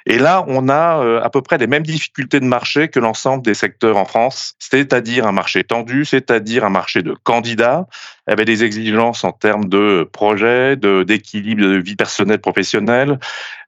et 0.06 0.18
là, 0.18 0.44
on 0.48 0.68
a 0.68 1.02
euh, 1.02 1.22
à 1.22 1.30
peu 1.30 1.42
près 1.42 1.58
les 1.58 1.68
mêmes 1.68 1.84
difficultés 1.84 2.40
de 2.40 2.46
marché 2.46 2.90
que 2.90 3.00
l'ensemble 3.00 3.44
des 3.44 3.54
secteurs 3.54 3.96
en 3.98 4.06
France, 4.06 4.56
c'est-à-dire 4.60 5.26
un 5.26 5.32
marché 5.32 5.64
tendu, 5.64 6.04
c'est-à-dire 6.04 6.66
un 6.66 6.70
marché 6.70 7.02
de 7.04 7.16
candidats, 7.24 7.88
avec 8.28 8.46
des 8.46 8.64
exigences 8.64 9.24
en 9.24 9.32
termes 9.32 9.66
de 9.66 10.10
projet, 10.12 10.76
d'équilibre 10.76 11.62
de, 11.62 11.78
vie 11.78 11.96
personnelle 11.96 12.40
professionnelle, 12.40 13.20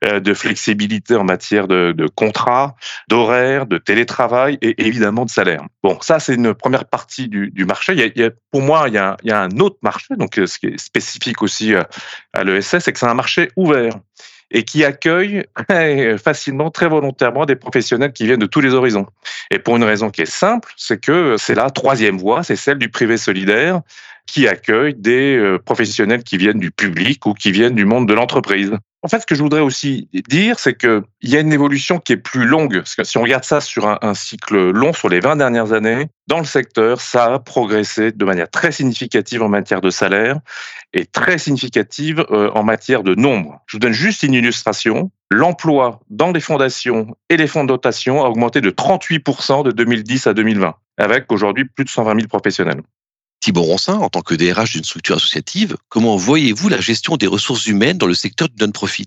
euh, 0.04 0.20
de 0.20 0.34
flexibilité 0.34 1.16
en 1.16 1.24
matière 1.24 1.68
de, 1.68 1.94
de 1.94 2.08
contrat, 2.08 2.76
d'horaire, 3.10 3.66
de 3.66 3.78
télétravail 3.78 4.58
et 4.62 4.86
évidemment 4.86 5.26
de 5.26 5.30
salaire. 5.30 5.64
Bon, 5.84 5.98
ça 6.02 6.20
c'est 6.20 6.36
une 6.36 6.54
première 6.54 6.86
partie 6.86 7.28
du, 7.28 7.50
du 7.52 7.66
marché. 7.66 7.94
Il 7.94 8.00
y, 8.00 8.04
a, 8.04 8.08
il 8.08 8.22
y 8.22 8.26
a, 8.26 8.32
pour 8.52 8.62
moi, 8.62 8.86
il 8.88 8.94
y, 8.94 8.98
a, 8.98 9.16
il 9.24 9.30
y 9.30 9.34
a 9.34 9.42
un 9.42 9.60
autre 9.60 9.78
marché, 9.82 10.16
donc 10.18 10.38
euh, 10.38 10.48
ce 10.48 10.60
qui 10.60 10.68
est 10.68 10.80
spécifique 10.80 11.42
aussi 11.42 11.74
à 12.34 12.44
l'ESS, 12.44 12.80
c'est 12.80 12.92
que 12.92 13.00
c'est 13.00 13.06
un 13.06 13.14
marché 13.14 13.52
ouvert 13.56 13.94
et 14.56 14.64
qui 14.64 14.86
accueille 14.86 15.44
facilement, 16.18 16.72
très 16.72 16.88
volontairement 16.88 17.46
des 17.46 17.58
professionnels 17.58 18.14
qui 18.14 18.26
viennent 18.26 18.40
de 18.40 18.46
tous 18.46 18.62
les 18.62 18.74
horizons. 18.74 19.06
Et 19.52 19.60
pour 19.60 19.76
une 19.76 19.84
raison 19.84 20.10
qui 20.10 20.22
est 20.22 20.32
simple, 20.32 20.74
c'est 20.78 21.00
que 21.00 21.36
c'est 21.38 21.56
la 21.56 21.70
troisième 21.70 22.18
voie, 22.18 22.42
c'est 22.42 22.56
celle 22.56 22.80
du 22.80 22.90
privé 22.90 23.18
solidaire 23.18 23.82
qui 24.26 24.48
accueille 24.48 24.96
des 24.96 25.36
euh, 25.36 25.60
professionnels 25.60 26.24
qui 26.24 26.38
viennent 26.38 26.58
du 26.58 26.72
public 26.72 27.26
ou 27.26 27.34
qui 27.34 27.52
viennent 27.52 27.76
du 27.76 27.86
monde 27.86 28.08
de 28.08 28.14
l'entreprise. 28.14 28.72
En 29.06 29.08
fait, 29.08 29.20
ce 29.20 29.28
que 29.28 29.36
je 29.36 29.44
voudrais 29.44 29.62
aussi 29.62 30.10
dire, 30.28 30.58
c'est 30.58 30.76
qu'il 30.76 31.04
y 31.22 31.38
a 31.38 31.40
une 31.40 31.54
évolution 31.54 32.00
qui 32.00 32.14
est 32.14 32.18
plus 32.18 32.48
longue. 32.48 32.82
Si 33.04 33.18
on 33.20 33.22
regarde 33.22 33.44
ça 33.44 33.62
sur 33.62 33.88
un, 33.88 34.00
un 34.02 34.16
cycle 34.16 34.72
long, 34.72 34.94
sur 34.94 35.10
les 35.10 35.20
20 35.20 35.36
dernières 35.36 35.74
années, 35.74 36.08
dans 36.26 36.40
le 36.40 36.44
secteur, 36.44 37.00
ça 37.00 37.36
a 37.36 37.38
progressé 37.38 38.12
de 38.12 38.26
manière 38.26 38.50
très 38.50 38.72
significative 38.72 39.44
en 39.44 39.48
matière 39.48 39.80
de 39.80 39.92
salaire 39.92 40.40
et 40.92 41.06
très 41.06 41.38
significative 41.38 42.26
euh, 42.32 42.50
en 42.56 42.64
matière 42.64 43.04
de 43.04 43.14
nombre. 43.14 43.62
Je 43.68 43.78
vous 43.78 43.80
donne 43.80 43.94
juste 43.94 44.24
une 44.24 44.34
illustration. 44.34 45.12
L'emploi 45.30 46.00
dans 46.10 46.32
les 46.32 46.40
fondations 46.40 47.16
et 47.30 47.38
les 47.38 47.46
fonds 47.46 47.64
de 47.64 47.68
dotation 47.68 48.26
a 48.26 48.28
augmenté 48.28 48.60
de 48.60 48.72
38% 48.72 49.66
de 49.66 49.72
2010 49.72 50.26
à 50.26 50.34
2020, 50.34 50.74
avec 50.98 51.32
aujourd'hui 51.32 51.66
plus 51.66 51.86
de 51.86 51.90
120 51.90 52.16
000 52.16 52.28
professionnels. 52.28 52.82
Thibault 53.46 53.62
Roncin, 53.62 53.94
en 53.94 54.10
tant 54.10 54.24
que 54.24 54.34
DRH 54.34 54.72
d'une 54.72 54.84
structure 54.84 55.18
associative, 55.18 55.78
comment 55.88 56.18
voyez-vous 56.18 56.68
la 56.68 56.82
gestion 56.82 57.16
des 57.16 57.28
ressources 57.28 57.68
humaines 57.68 58.00
dans 58.00 58.08
le 58.08 58.16
secteur 58.16 58.50
du 58.50 58.56
non-profit? 58.60 59.06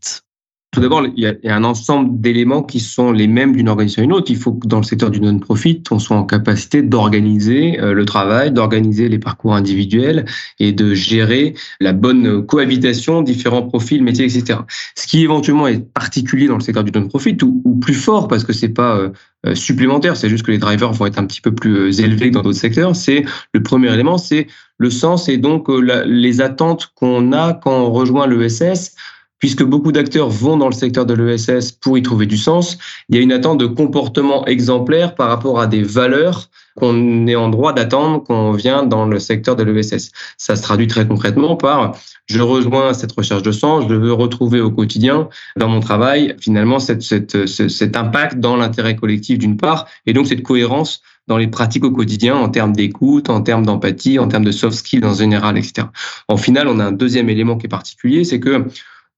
Tout 0.70 0.80
d'abord, 0.80 1.02
il 1.16 1.22
y, 1.22 1.48
a, 1.48 1.56
un 1.56 1.64
ensemble 1.64 2.20
d'éléments 2.20 2.62
qui 2.62 2.78
sont 2.78 3.10
les 3.10 3.26
mêmes 3.26 3.56
d'une 3.56 3.70
organisation 3.70 4.02
à 4.02 4.04
une 4.04 4.12
autre. 4.12 4.30
Il 4.30 4.36
faut 4.36 4.52
que 4.52 4.66
dans 4.66 4.76
le 4.76 4.82
secteur 4.82 5.10
du 5.10 5.18
non-profit, 5.18 5.82
on 5.90 5.98
soit 5.98 6.16
en 6.16 6.24
capacité 6.24 6.82
d'organiser 6.82 7.80
euh, 7.80 7.94
le 7.94 8.04
travail, 8.04 8.52
d'organiser 8.52 9.08
les 9.08 9.18
parcours 9.18 9.54
individuels 9.54 10.26
et 10.60 10.72
de 10.72 10.92
gérer 10.92 11.54
la 11.80 11.94
bonne 11.94 12.44
cohabitation, 12.44 13.22
différents 13.22 13.62
profils, 13.62 14.02
métiers, 14.02 14.26
etc. 14.26 14.60
Ce 14.94 15.06
qui 15.06 15.22
éventuellement 15.22 15.68
est 15.68 15.90
particulier 15.94 16.48
dans 16.48 16.56
le 16.56 16.62
secteur 16.62 16.84
du 16.84 16.92
non-profit 16.92 17.38
ou, 17.42 17.62
ou, 17.64 17.76
plus 17.76 17.94
fort 17.94 18.28
parce 18.28 18.44
que 18.44 18.52
c'est 18.52 18.68
pas 18.68 18.94
euh, 18.98 19.08
euh, 19.46 19.54
supplémentaire, 19.54 20.18
c'est 20.18 20.28
juste 20.28 20.44
que 20.44 20.50
les 20.50 20.58
drivers 20.58 20.92
vont 20.92 21.06
être 21.06 21.18
un 21.18 21.24
petit 21.24 21.40
peu 21.40 21.54
plus 21.54 21.98
élevés 22.00 22.28
que 22.28 22.34
dans 22.34 22.42
d'autres 22.42 22.58
secteurs. 22.58 22.94
C'est 22.94 23.24
le 23.54 23.62
premier 23.62 23.90
élément, 23.94 24.18
c'est 24.18 24.48
le 24.76 24.90
sens 24.90 25.30
et 25.30 25.38
donc 25.38 25.68
les 25.68 26.40
attentes 26.40 26.92
qu'on 26.94 27.32
a 27.32 27.54
quand 27.54 27.72
on 27.72 27.90
rejoint 27.90 28.26
l'ESS 28.26 28.94
puisque 29.38 29.62
beaucoup 29.62 29.92
d'acteurs 29.92 30.28
vont 30.28 30.56
dans 30.56 30.68
le 30.68 30.74
secteur 30.74 31.06
de 31.06 31.14
l'ESS 31.14 31.72
pour 31.72 31.96
y 31.98 32.02
trouver 32.02 32.26
du 32.26 32.36
sens, 32.36 32.78
il 33.08 33.16
y 33.16 33.18
a 33.18 33.22
une 33.22 33.32
attente 33.32 33.58
de 33.58 33.66
comportement 33.66 34.46
exemplaire 34.46 35.14
par 35.14 35.28
rapport 35.28 35.60
à 35.60 35.66
des 35.66 35.82
valeurs 35.82 36.48
qu'on 36.76 37.26
est 37.26 37.34
en 37.34 37.48
droit 37.48 37.72
d'attendre 37.72 38.22
quand 38.26 38.50
on 38.50 38.52
vient 38.52 38.84
dans 38.84 39.04
le 39.04 39.18
secteur 39.18 39.56
de 39.56 39.64
l'ESS. 39.64 40.12
Ça 40.36 40.54
se 40.54 40.62
traduit 40.62 40.86
très 40.86 41.06
concrètement 41.06 41.56
par 41.56 41.96
je 42.26 42.40
rejoins 42.40 42.94
cette 42.94 43.12
recherche 43.12 43.42
de 43.42 43.52
sens, 43.52 43.84
je 43.88 43.94
veux 43.94 44.12
retrouver 44.12 44.60
au 44.60 44.70
quotidien 44.70 45.28
dans 45.56 45.68
mon 45.68 45.80
travail 45.80 46.36
finalement 46.40 46.78
cette, 46.78 47.02
cette, 47.02 47.46
cet 47.46 47.96
impact 47.96 48.38
dans 48.38 48.56
l'intérêt 48.56 48.96
collectif 48.96 49.38
d'une 49.38 49.56
part 49.56 49.86
et 50.06 50.12
donc 50.12 50.26
cette 50.26 50.42
cohérence 50.42 51.02
dans 51.26 51.36
les 51.36 51.46
pratiques 51.46 51.84
au 51.84 51.90
quotidien 51.90 52.36
en 52.36 52.48
termes 52.48 52.72
d'écoute, 52.72 53.28
en 53.28 53.42
termes 53.42 53.66
d'empathie, 53.66 54.18
en 54.18 54.28
termes 54.28 54.44
de 54.44 54.50
soft 54.50 54.76
skills 54.76 55.04
en 55.04 55.14
général, 55.14 55.58
etc. 55.58 55.86
En 56.26 56.36
final, 56.36 56.68
on 56.68 56.78
a 56.80 56.84
un 56.86 56.92
deuxième 56.92 57.28
élément 57.28 57.56
qui 57.56 57.66
est 57.66 57.68
particulier, 57.68 58.24
c'est 58.24 58.40
que 58.40 58.64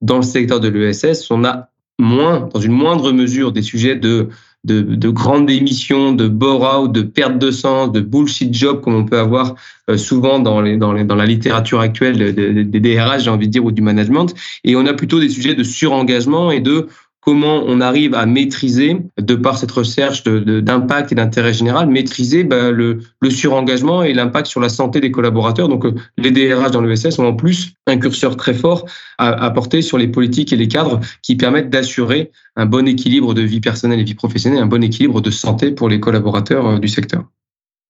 dans 0.01 0.17
le 0.17 0.23
secteur 0.23 0.61
de 0.61 0.69
l'ESS, 0.69 1.31
on 1.31 1.45
a 1.45 1.69
moins, 1.99 2.49
dans 2.53 2.61
une 2.61 2.73
moindre 2.73 3.13
mesure, 3.13 3.53
des 3.53 3.63
sujets 3.63 3.97
de, 3.97 4.29
de, 4.65 4.81
de 4.81 5.09
grandes 5.11 5.51
émissions, 5.51 6.13
de 6.13 6.29
bore-out, 6.29 6.93
de 6.93 7.03
perte 7.03 7.39
de 7.39 7.51
sens, 7.51 7.93
de 7.93 8.01
bullshit 8.01 8.53
job, 8.55 8.81
comme 8.81 8.95
on 8.95 9.05
peut 9.05 9.19
avoir 9.19 9.55
euh, 9.89 9.97
souvent 9.97 10.39
dans, 10.39 10.61
les, 10.61 10.77
dans, 10.77 10.93
les, 10.93 11.05
dans 11.05 11.15
la 11.15 11.27
littérature 11.27 11.81
actuelle 11.81 12.35
des 12.35 12.81
DRH, 12.81 13.25
j'ai 13.25 13.31
envie 13.31 13.47
de 13.47 13.53
dire, 13.53 13.65
ou 13.65 13.73
du 13.73 13.83
management. 13.83 14.35
Et 14.65 14.77
on 14.77 14.87
a 14.87 14.95
plutôt 14.95 15.21
des 15.21 15.29
sujets 15.29 15.55
de 15.55 15.63
surengagement 15.63 16.51
et 16.51 16.61
de 16.61 16.89
comment 17.21 17.63
on 17.67 17.81
arrive 17.81 18.15
à 18.15 18.27
maîtriser, 18.27 18.97
de 19.19 19.35
par 19.35 19.59
cette 19.59 19.71
recherche 19.71 20.25
d'impact 20.25 21.13
et 21.13 21.15
d'intérêt 21.15 21.53
général, 21.53 21.89
maîtriser 21.89 22.45
bah, 22.45 22.71
le, 22.71 23.01
le, 23.21 23.31
surengagement 23.31 24.03
et 24.03 24.13
l'impact 24.13 24.47
sur 24.47 24.61
la 24.61 24.69
santé 24.69 25.01
des 25.01 25.11
collaborateurs. 25.11 25.69
Donc, 25.69 25.85
euh, 25.85 25.95
les 26.17 26.31
DRH 26.31 26.71
dans 26.71 26.81
l'ESS 26.81 27.19
ont 27.19 27.27
en 27.27 27.35
plus 27.35 27.73
un 27.87 27.99
curseur 27.99 28.37
très 28.37 28.55
fort 28.55 28.87
à, 29.19 29.29
à 29.29 29.51
porter 29.51 29.83
sur 29.83 29.99
les 29.99 30.09
politiques 30.09 30.53
et 30.53 30.57
les 30.57 30.69
cadres 30.69 31.01
qui 31.23 31.37
permettent 31.37 31.71
d'assurer 31.71 32.31
un 32.57 32.67
bon 32.67 32.89
équilibre 32.89 33.35
de 33.35 33.43
vie 33.43 33.61
personnelle 33.61 34.01
et 34.01 34.05
vie 34.05 34.15
professionnelle, 34.15 34.63
un 34.63 34.67
bon 34.67 34.83
équilibre 34.83 35.21
de 35.21 35.31
santé 35.31 35.73
pour 35.73 35.89
les 35.89 36.01
collaborateurs 36.01 36.67
euh, 36.67 36.79
du 36.79 36.89
secteur. 36.89 37.25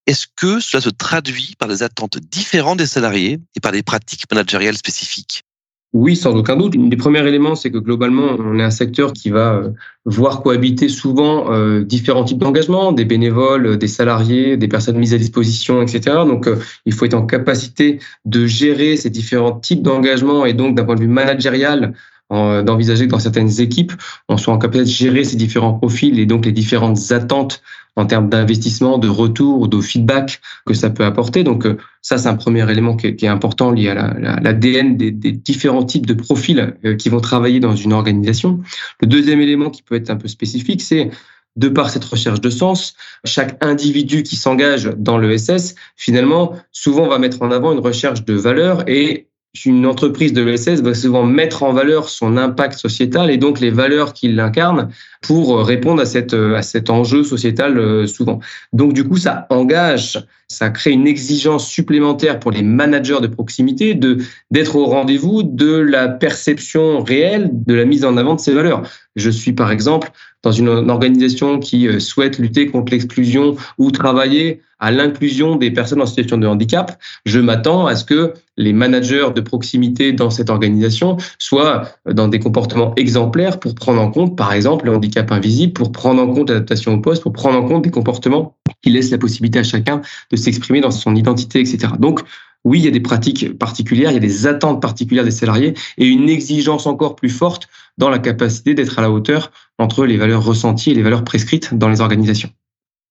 Est-ce 0.07 0.27
que 0.35 0.59
cela 0.61 0.81
se 0.81 0.91
traduit 0.91 1.55
par 1.59 1.69
des 1.69 1.83
attentes 1.83 2.19
différentes 2.19 2.79
des 2.79 2.87
salariés 2.87 3.39
et 3.55 3.61
par 3.61 3.71
des 3.71 3.83
pratiques 3.83 4.25
managériales 4.31 4.77
spécifiques? 4.77 5.45
Oui, 5.93 6.15
sans 6.15 6.37
aucun 6.37 6.57
doute. 6.57 6.77
Un 6.77 6.87
des 6.87 6.97
premiers 6.97 7.27
éléments, 7.27 7.57
c'est 7.57 7.71
que 7.73 7.79
globalement, 7.79 8.37
on 8.39 8.59
est 8.61 8.63
un 8.63 8.71
secteur 8.71 9.13
qui 9.13 9.29
va 9.31 9.55
euh, 9.55 9.71
voir 10.05 10.41
cohabiter 10.41 10.89
souvent 10.89 11.53
euh, 11.53 11.83
différents 11.83 12.23
types 12.23 12.39
d'engagement, 12.39 12.93
des 12.93 13.05
bénévoles, 13.05 13.77
des 13.77 13.89
salariés, 13.89 14.57
des 14.57 14.69
personnes 14.69 14.99
mises 14.99 15.15
à 15.15 15.19
disposition, 15.19 15.83
etc. 15.83 16.19
Donc, 16.27 16.47
euh, 16.47 16.57
il 16.87 16.93
faut 16.93 17.07
être 17.07 17.15
en 17.15 17.27
capacité 17.27 17.99
de 18.25 18.47
gérer 18.47 18.97
ces 18.97 19.11
différents 19.11 19.59
types 19.59 19.83
d'engagement 19.83 20.47
et 20.47 20.55
donc, 20.55 20.77
d'un 20.77 20.85
point 20.85 20.95
de 20.95 21.01
vue 21.01 21.09
managérial, 21.09 21.95
d'envisager 22.31 23.07
que 23.07 23.11
dans 23.11 23.19
certaines 23.19 23.61
équipes, 23.61 23.93
on 24.29 24.37
soit 24.37 24.55
en 24.55 24.59
capacité 24.59 24.85
de 24.85 25.11
gérer 25.11 25.25
ces 25.25 25.35
différents 25.35 25.75
profils 25.75 26.17
et 26.17 26.27
donc 26.27 26.47
les 26.47 26.53
différentes 26.53 27.11
attentes 27.11 27.61
en 27.97 28.07
termes 28.07 28.29
d'investissement, 28.29 28.99
de 28.99 29.09
retour 29.09 29.61
ou 29.61 29.69
de 29.69 29.81
feedback 29.81 30.41
que 30.67 30.75
ça 30.75 30.91
peut 30.91 31.05
apporter. 31.05 31.45
Donc 31.45 31.67
euh, 31.67 31.77
ça, 32.03 32.17
c'est 32.17 32.29
un 32.29 32.35
premier 32.35 32.69
élément 32.71 32.97
qui 32.97 33.07
est, 33.07 33.27
important 33.27 33.71
lié 33.71 33.91
à 33.91 34.41
l'ADN 34.41 34.97
des, 34.97 35.11
des, 35.11 35.33
différents 35.33 35.85
types 35.85 36.07
de 36.07 36.15
profils 36.15 36.75
euh, 36.85 36.97
qui 36.97 37.11
vont 37.11 37.21
travailler 37.21 37.61
dans 37.61 37.77
une 37.77 37.93
organisation. 37.93 38.61
Le 39.01 39.07
deuxième 39.07 39.41
élément 39.41 39.71
qui 39.71 39.83
peut 39.83 39.97
être 39.97 40.11
un 40.11 40.17
peu 40.17 40.29
spécifique, 40.29 40.81
c'est 40.81 41.11
de 41.57 41.69
par 41.69 41.91
cette 41.91 42.05
recherche 42.05 42.41
de 42.41 42.49
sens, 42.51 42.95
chaque 43.25 43.63
individu 43.63 44.23
qui 44.23 44.37
s'engage 44.37 44.91
dans 44.97 45.19
l'ESS, 45.19 45.75
finalement, 45.97 46.55
souvent 46.73 47.09
va 47.09 47.19
mettre 47.19 47.43
en 47.43 47.51
avant 47.51 47.73
une 47.73 47.81
recherche 47.81 48.25
de 48.25 48.35
valeur 48.35 48.89
et 48.89 49.27
une 49.65 49.85
entreprise 49.85 50.33
de 50.33 50.43
l'ESS 50.43 50.81
va 50.81 50.95
souvent 50.95 51.25
mettre 51.25 51.65
en 51.65 51.73
valeur 51.73 52.09
son 52.09 52.37
impact 52.37 52.79
sociétal 52.79 53.31
et 53.31 53.37
donc 53.37 53.59
les 53.61 53.71
valeurs 53.71 54.13
qu'il 54.13 54.39
incarne 54.39 54.91
pour 55.21 55.65
répondre 55.67 56.01
à, 56.01 56.07
cette, 56.07 56.33
à 56.35 56.63
cet 56.63 56.89
enjeu 56.89 57.25
sociétal 57.25 57.79
euh, 57.79 58.07
souvent. 58.07 58.41
Donc 58.73 58.95
du 58.95 59.05
coup, 59.05 59.19
ça 59.19 59.47
engage, 59.51 60.25
ça 60.49 60.71
crée 60.71 60.93
une 60.93 61.07
exigence 61.07 61.69
supplémentaire 61.69 62.41
pour 62.41 62.51
les 62.51 62.63
managers 62.63 63.21
de 63.21 63.27
proximité 63.27 63.95
de 63.95 64.19
d'être 64.51 64.77
au 64.77 64.87
rendez-vous 64.87 65.43
de 65.43 65.77
la 65.77 66.09
perception 66.09 67.03
réelle 67.03 67.51
de 67.53 67.75
la 67.75 67.85
mise 67.85 68.05
en 68.05 68.17
avant 68.17 68.35
de 68.35 68.41
ces 68.41 68.55
valeurs. 68.55 68.83
Je 69.17 69.31
suis 69.31 69.53
par 69.53 69.71
exemple 69.71 70.11
dans 70.43 70.53
une 70.53 70.69
organisation 70.91 71.59
qui 71.59 71.87
euh, 71.87 72.01
souhaite 72.01 72.39
lutter 72.39 72.67
contre 72.67 72.93
l'exclusion 72.93 73.57
ou 73.77 73.91
travailler 73.91 74.63
à 74.81 74.91
l'inclusion 74.91 75.57
des 75.57 75.71
personnes 75.71 76.01
en 76.01 76.07
situation 76.07 76.39
de 76.39 76.47
handicap, 76.47 76.99
je 77.27 77.39
m'attends 77.39 77.87
à 77.87 77.95
ce 77.95 78.05
que 78.05 78.33
les 78.57 78.73
managers 78.73 79.29
de 79.35 79.41
proximité 79.41 80.13
dans 80.13 80.31
cette 80.31 80.51
organisation 80.51 81.19
soient 81.39 81.83
dans 82.11 82.29
des 82.29 82.41
comportements 82.41 82.95
exemplaires 82.97 83.61
pour 83.61 83.75
prendre 83.75 84.01
en 84.01 84.11
compte, 84.11 84.37
par 84.37 84.53
exemple, 84.53 84.87
le 84.87 84.95
handicap 84.95 85.10
invisible, 85.17 85.73
pour 85.73 85.93
prendre 85.93 86.23
en 86.23 86.33
compte 86.33 86.51
l'adaptation 86.51 86.95
au 86.95 87.01
poste, 87.01 87.23
pour 87.23 87.33
prendre 87.33 87.59
en 87.59 87.67
compte 87.67 87.85
des 87.85 87.91
comportements 87.91 88.57
qui 88.83 88.91
laissent 88.91 89.11
la 89.11 89.19
possibilité 89.19 89.59
à 89.59 89.63
chacun 89.63 90.03
de 90.31 90.37
s'exprimer 90.37 90.81
dans 90.81 90.91
son 90.91 91.15
identité, 91.15 91.61
etc. 91.61 91.93
Donc, 91.99 92.21
oui, 92.65 92.81
il 92.81 92.85
y 92.85 92.89
a 92.89 92.91
des 92.91 93.01
pratiques 93.01 93.59
particulières, 93.59 94.11
il 94.11 94.15
y 94.15 94.19
a 94.19 94.21
des 94.21 94.47
attentes 94.47 94.83
particulières 94.83 95.25
des 95.25 95.31
salariés 95.31 95.75
et 95.97 96.07
une 96.07 96.29
exigence 96.29 96.87
encore 96.87 97.17
plus 97.17 97.31
forte 97.31 97.69
dans 97.97 98.11
la 98.11 98.19
capacité 98.19 98.75
d'être 98.75 98.99
à 98.99 99.03
la 99.03 99.11
hauteur 99.11 99.51
entre 99.79 100.05
les 100.05 100.17
valeurs 100.17 100.45
ressenties 100.45 100.91
et 100.91 100.95
les 100.95 101.03
valeurs 101.03 101.25
prescrites 101.25 101.75
dans 101.75 101.89
les 101.89 102.01
organisations. 102.01 102.51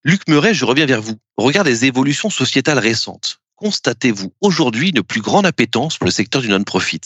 Luc 0.05 0.21
Murray, 0.27 0.53
je 0.53 0.65
reviens 0.65 0.85
vers 0.85 1.01
vous. 1.01 1.15
Au 1.37 1.43
regard 1.43 1.63
des 1.63 1.85
évolutions 1.85 2.29
sociétales 2.29 2.79
récentes, 2.79 3.41
constatez-vous 3.55 4.33
aujourd'hui 4.39 4.89
une 4.89 5.03
plus 5.03 5.21
grande 5.21 5.45
appétence 5.45 5.97
pour 5.97 6.05
le 6.05 6.11
secteur 6.11 6.41
du 6.41 6.47
non-profit? 6.47 7.01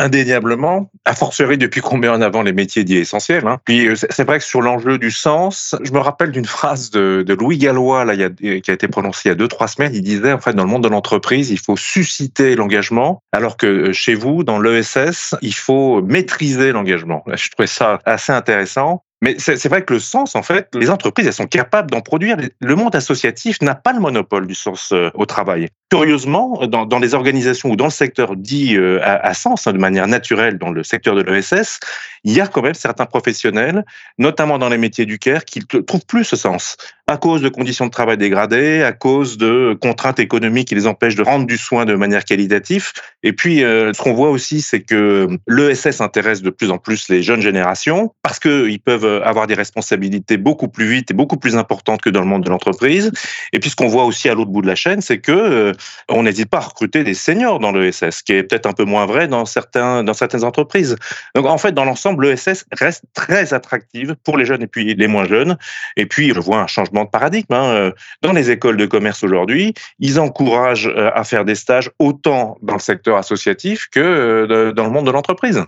Indéniablement, 0.00 0.90
a 1.04 1.14
fortiori 1.14 1.58
depuis 1.58 1.80
qu'on 1.80 1.98
met 1.98 2.08
en 2.08 2.20
avant 2.20 2.42
les 2.42 2.52
métiers 2.52 2.84
dits 2.84 2.98
essentiels. 2.98 3.46
Hein. 3.46 3.58
Puis 3.64 3.88
euh, 3.88 3.94
c'est 3.96 4.24
vrai 4.24 4.38
que 4.38 4.44
sur 4.44 4.62
l'enjeu 4.62 4.96
du 4.96 5.10
sens, 5.10 5.74
je 5.82 5.90
me 5.92 5.98
rappelle 5.98 6.30
d'une 6.30 6.46
phrase 6.46 6.90
de, 6.90 7.24
de, 7.26 7.34
Louis 7.34 7.58
Gallois 7.58 8.04
là, 8.04 8.12
a, 8.12 8.30
qui 8.30 8.70
a 8.70 8.74
été 8.74 8.86
prononcée 8.86 9.22
il 9.24 9.28
y 9.28 9.32
a 9.32 9.34
deux 9.34 9.48
trois 9.48 9.66
semaines. 9.66 9.92
Il 9.94 10.02
disait 10.02 10.32
en 10.32 10.38
fait 10.38 10.52
dans 10.52 10.62
le 10.62 10.70
monde 10.70 10.84
de 10.84 10.88
l'entreprise, 10.88 11.50
il 11.50 11.58
faut 11.58 11.76
susciter 11.76 12.54
l'engagement, 12.54 13.22
alors 13.32 13.56
que 13.56 13.66
euh, 13.66 13.92
chez 13.92 14.14
vous, 14.14 14.44
dans 14.44 14.60
l'ESS, 14.60 15.34
il 15.42 15.54
faut 15.54 16.00
maîtriser 16.02 16.70
l'engagement. 16.70 17.24
Je 17.34 17.50
trouvais 17.50 17.66
ça 17.66 17.98
assez 18.04 18.32
intéressant. 18.32 19.02
Mais 19.20 19.34
c'est 19.38 19.68
vrai 19.68 19.84
que 19.84 19.94
le 19.94 19.98
sens, 19.98 20.36
en 20.36 20.42
fait, 20.42 20.68
les 20.74 20.90
entreprises, 20.90 21.26
elles 21.26 21.32
sont 21.32 21.48
capables 21.48 21.90
d'en 21.90 22.00
produire. 22.00 22.36
Le 22.60 22.74
monde 22.76 22.94
associatif 22.94 23.60
n'a 23.62 23.74
pas 23.74 23.92
le 23.92 23.98
monopole 23.98 24.46
du 24.46 24.54
sens 24.54 24.92
euh, 24.92 25.10
au 25.14 25.26
travail. 25.26 25.68
Curieusement, 25.90 26.66
dans, 26.66 26.84
dans 26.84 26.98
les 26.98 27.14
organisations 27.14 27.70
ou 27.70 27.76
dans 27.76 27.86
le 27.86 27.90
secteur 27.90 28.36
dit 28.36 28.76
euh, 28.76 29.00
à, 29.02 29.26
à, 29.26 29.32
sens, 29.32 29.66
hein, 29.66 29.72
de 29.72 29.78
manière 29.78 30.06
naturelle, 30.06 30.58
dans 30.58 30.70
le 30.70 30.82
secteur 30.82 31.14
de 31.14 31.22
l'ESS, 31.22 31.80
il 32.24 32.34
y 32.34 32.42
a 32.42 32.46
quand 32.46 32.60
même 32.60 32.74
certains 32.74 33.06
professionnels, 33.06 33.86
notamment 34.18 34.58
dans 34.58 34.68
les 34.68 34.76
métiers 34.76 35.06
du 35.06 35.18
care, 35.18 35.46
qui 35.46 35.60
ne 35.60 35.80
trouvent 35.80 36.04
plus 36.04 36.24
ce 36.24 36.36
sens 36.36 36.76
à 37.06 37.16
cause 37.16 37.40
de 37.40 37.48
conditions 37.48 37.86
de 37.86 37.90
travail 37.90 38.18
dégradées, 38.18 38.82
à 38.82 38.92
cause 38.92 39.38
de 39.38 39.76
contraintes 39.80 40.18
économiques 40.18 40.68
qui 40.68 40.74
les 40.74 40.86
empêchent 40.86 41.14
de 41.14 41.22
rendre 41.22 41.46
du 41.46 41.56
soin 41.56 41.86
de 41.86 41.94
manière 41.94 42.22
qualitative. 42.22 42.92
Et 43.22 43.32
puis, 43.32 43.64
euh, 43.64 43.94
ce 43.94 44.02
qu'on 44.02 44.12
voit 44.12 44.28
aussi, 44.28 44.60
c'est 44.60 44.82
que 44.82 45.26
l'ESS 45.46 46.02
intéresse 46.02 46.42
de 46.42 46.50
plus 46.50 46.70
en 46.70 46.76
plus 46.76 47.08
les 47.08 47.22
jeunes 47.22 47.40
générations 47.40 48.12
parce 48.22 48.38
qu'ils 48.38 48.80
peuvent 48.80 49.22
avoir 49.24 49.46
des 49.46 49.54
responsabilités 49.54 50.36
beaucoup 50.36 50.68
plus 50.68 50.86
vite 50.86 51.10
et 51.10 51.14
beaucoup 51.14 51.38
plus 51.38 51.56
importantes 51.56 52.02
que 52.02 52.10
dans 52.10 52.20
le 52.20 52.26
monde 52.26 52.44
de 52.44 52.50
l'entreprise. 52.50 53.10
Et 53.54 53.58
puis, 53.58 53.70
ce 53.70 53.76
qu'on 53.76 53.88
voit 53.88 54.04
aussi 54.04 54.28
à 54.28 54.34
l'autre 54.34 54.50
bout 54.50 54.60
de 54.60 54.66
la 54.66 54.74
chaîne, 54.74 55.00
c'est 55.00 55.18
que 55.18 55.72
on 56.08 56.22
n'hésite 56.22 56.48
pas 56.48 56.58
à 56.58 56.62
recruter 56.62 57.04
des 57.04 57.14
seniors 57.14 57.58
dans 57.58 57.72
l'ESS, 57.72 58.10
ce 58.10 58.22
qui 58.22 58.32
est 58.32 58.42
peut-être 58.42 58.66
un 58.66 58.72
peu 58.72 58.84
moins 58.84 59.06
vrai 59.06 59.28
dans 59.28 59.44
certains 59.44 60.04
dans 60.04 60.14
certaines 60.14 60.44
entreprises. 60.44 60.96
Donc 61.34 61.46
en 61.46 61.58
fait, 61.58 61.72
dans 61.72 61.84
l'ensemble, 61.84 62.26
l'ESS 62.26 62.64
reste 62.72 63.04
très 63.14 63.54
attractive 63.54 64.16
pour 64.24 64.36
les 64.36 64.44
jeunes 64.44 64.62
et 64.62 64.66
puis 64.66 64.94
les 64.94 65.06
moins 65.06 65.26
jeunes. 65.26 65.56
Et 65.96 66.06
puis 66.06 66.32
je 66.34 66.40
vois 66.40 66.60
un 66.60 66.66
changement 66.66 67.04
de 67.04 67.10
paradigme 67.10 67.54
hein. 67.54 67.92
dans 68.22 68.32
les 68.32 68.50
écoles 68.50 68.76
de 68.76 68.86
commerce 68.86 69.22
aujourd'hui. 69.22 69.74
Ils 69.98 70.20
encouragent 70.20 70.92
à 70.96 71.24
faire 71.24 71.44
des 71.44 71.54
stages 71.54 71.90
autant 71.98 72.56
dans 72.62 72.74
le 72.74 72.80
secteur 72.80 73.16
associatif 73.16 73.88
que 73.90 74.72
dans 74.72 74.84
le 74.84 74.90
monde 74.90 75.06
de 75.06 75.10
l'entreprise. 75.10 75.64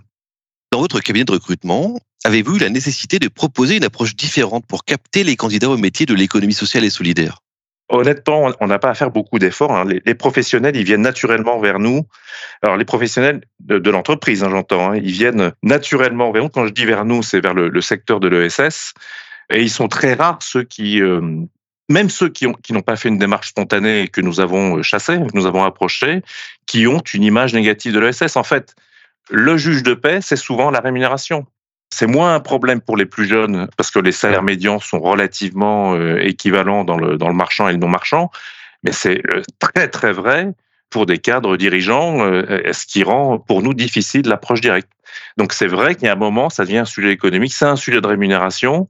Dans 0.71 0.79
votre 0.79 1.01
cabinet 1.01 1.25
de 1.25 1.33
recrutement, 1.33 1.99
avez-vous 2.23 2.55
eu 2.55 2.59
la 2.59 2.69
nécessité 2.69 3.19
de 3.19 3.27
proposer 3.27 3.75
une 3.75 3.83
approche 3.83 4.15
différente 4.15 4.65
pour 4.65 4.85
capter 4.85 5.25
les 5.25 5.35
candidats 5.35 5.69
au 5.69 5.77
métier 5.77 6.05
de 6.05 6.13
l'économie 6.13 6.53
sociale 6.53 6.85
et 6.85 6.89
solidaire? 6.89 7.39
Honnêtement, 7.93 8.49
on 8.61 8.67
n'a 8.67 8.79
pas 8.79 8.89
à 8.89 8.93
faire 8.93 9.11
beaucoup 9.11 9.37
d'efforts. 9.37 9.73
Hein. 9.73 9.85
Les, 10.05 10.15
professionnels, 10.15 10.77
ils 10.77 10.85
viennent 10.85 11.01
naturellement 11.01 11.59
vers 11.59 11.77
nous. 11.77 12.07
Alors, 12.61 12.77
les 12.77 12.85
professionnels 12.85 13.41
de, 13.59 13.89
l'entreprise, 13.89 14.45
hein, 14.45 14.49
j'entends, 14.49 14.91
hein, 14.91 14.95
ils 14.95 15.11
viennent 15.11 15.51
naturellement 15.61 16.31
vers 16.31 16.43
nous. 16.43 16.49
Quand 16.49 16.65
je 16.65 16.71
dis 16.71 16.85
vers 16.85 17.03
nous, 17.03 17.21
c'est 17.21 17.41
vers 17.41 17.53
le, 17.53 17.81
secteur 17.81 18.21
de 18.21 18.29
l'ESS. 18.29 18.93
Et 19.49 19.61
ils 19.61 19.69
sont 19.69 19.89
très 19.89 20.13
rares 20.13 20.41
ceux 20.41 20.63
qui, 20.63 21.01
euh, 21.01 21.19
même 21.89 22.09
ceux 22.09 22.29
qui 22.29 22.47
n'ont 22.47 22.81
pas 22.81 22.95
fait 22.95 23.09
une 23.09 23.17
démarche 23.17 23.49
spontanée 23.49 24.07
que 24.07 24.21
nous 24.21 24.39
avons 24.39 24.77
euh, 24.77 24.83
chassé, 24.83 25.17
que 25.17 25.35
nous 25.35 25.45
avons 25.45 25.65
approché, 25.65 26.21
qui 26.67 26.87
ont 26.87 27.01
une 27.13 27.23
image 27.23 27.53
négative 27.53 27.91
de 27.91 27.99
l'ESS. 27.99 28.37
En 28.37 28.43
fait, 28.43 28.73
le 29.29 29.57
juge 29.57 29.83
de 29.83 29.95
paix, 29.95 30.19
c'est 30.21 30.37
souvent 30.37 30.71
la 30.71 30.79
rémunération. 30.79 31.45
C'est 31.93 32.07
moins 32.07 32.33
un 32.33 32.39
problème 32.39 32.79
pour 32.81 32.95
les 32.95 33.05
plus 33.05 33.27
jeunes 33.27 33.67
parce 33.75 33.91
que 33.91 33.99
les 33.99 34.13
salaires 34.13 34.43
médians 34.43 34.79
sont 34.79 34.99
relativement 34.99 35.93
euh, 35.93 36.17
équivalents 36.19 36.85
dans 36.85 36.97
le, 36.97 37.17
dans 37.17 37.27
le 37.27 37.33
marchand 37.33 37.67
et 37.67 37.73
le 37.73 37.77
non 37.77 37.89
marchand, 37.89 38.31
mais 38.83 38.93
c'est 38.93 39.21
euh, 39.35 39.41
très 39.59 39.89
très 39.89 40.13
vrai 40.13 40.53
pour 40.89 41.05
des 41.05 41.19
cadres 41.19 41.57
dirigeants, 41.57 42.25
euh, 42.25 42.61
ce 42.71 42.85
qui 42.85 43.03
rend 43.03 43.39
pour 43.39 43.61
nous 43.61 43.73
difficile 43.73 44.27
l'approche 44.27 44.61
directe. 44.61 44.89
Donc 45.37 45.53
c'est 45.53 45.67
vrai 45.67 45.95
qu'il 45.95 46.05
y 46.05 46.09
a 46.09 46.13
un 46.13 46.17
moment, 46.17 46.49
ça 46.49 46.63
devient 46.63 46.79
un 46.79 46.85
sujet 46.85 47.11
économique, 47.11 47.53
c'est 47.53 47.65
un 47.65 47.75
sujet 47.75 48.01
de 48.01 48.07
rémunération, 48.07 48.87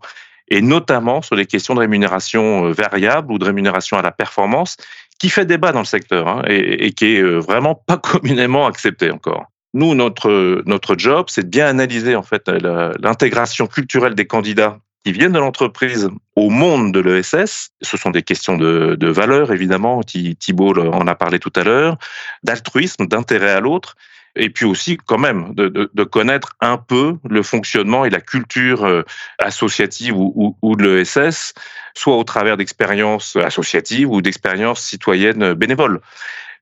et 0.47 0.61
notamment 0.61 1.21
sur 1.21 1.35
les 1.35 1.47
questions 1.47 1.73
de 1.73 1.79
rémunération 1.79 2.71
variable 2.71 3.31
ou 3.31 3.39
de 3.39 3.45
rémunération 3.45 3.97
à 3.97 4.01
la 4.01 4.11
performance, 4.11 4.77
qui 5.19 5.29
fait 5.29 5.45
débat 5.45 5.71
dans 5.71 5.79
le 5.79 5.85
secteur 5.85 6.27
hein, 6.27 6.43
et, 6.47 6.85
et, 6.85 6.91
qui 6.93 7.17
est 7.17 7.21
vraiment 7.21 7.75
pas 7.75 7.97
communément 8.03 8.67
accepté 8.67 9.11
encore. 9.11 9.50
Nous, 9.73 9.95
notre, 9.95 10.63
notre 10.65 10.97
job, 10.97 11.27
c'est 11.29 11.43
de 11.43 11.49
bien 11.49 11.67
analyser 11.67 12.15
en 12.15 12.23
fait 12.23 12.49
l'intégration 12.49 13.67
culturelle 13.67 14.15
des 14.15 14.27
candidats 14.27 14.79
qui 15.05 15.13
viennent 15.13 15.31
de 15.31 15.39
l'entreprise 15.39 16.09
au 16.35 16.49
monde 16.49 16.93
de 16.93 16.99
l'ESS. 16.99 17.69
Ce 17.81 17.97
sont 17.97 18.11
des 18.11 18.21
questions 18.21 18.57
de, 18.57 18.95
de 18.99 19.07
valeur, 19.07 19.51
évidemment. 19.51 20.01
Thibault 20.03 20.77
en 20.77 21.07
a 21.07 21.15
parlé 21.15 21.39
tout 21.39 21.53
à 21.55 21.63
l'heure, 21.63 21.97
d'altruisme, 22.43 23.07
d'intérêt 23.07 23.51
à 23.51 23.59
l'autre. 23.61 23.95
Et 24.35 24.49
puis 24.49 24.65
aussi, 24.65 24.97
quand 24.97 25.17
même, 25.17 25.53
de, 25.55 25.67
de, 25.67 25.91
de, 25.93 26.03
connaître 26.03 26.55
un 26.61 26.77
peu 26.77 27.17
le 27.29 27.43
fonctionnement 27.43 28.05
et 28.05 28.09
la 28.09 28.21
culture 28.21 28.85
euh, 28.85 29.03
associative 29.39 30.15
ou, 30.15 30.31
ou, 30.35 30.57
ou 30.61 30.75
de 30.77 30.87
l'ESS, 30.87 31.53
soit 31.95 32.15
au 32.15 32.23
travers 32.23 32.55
d'expériences 32.55 33.35
associatives 33.35 34.09
ou 34.09 34.21
d'expériences 34.21 34.81
citoyennes 34.83 35.53
bénévoles. 35.53 35.99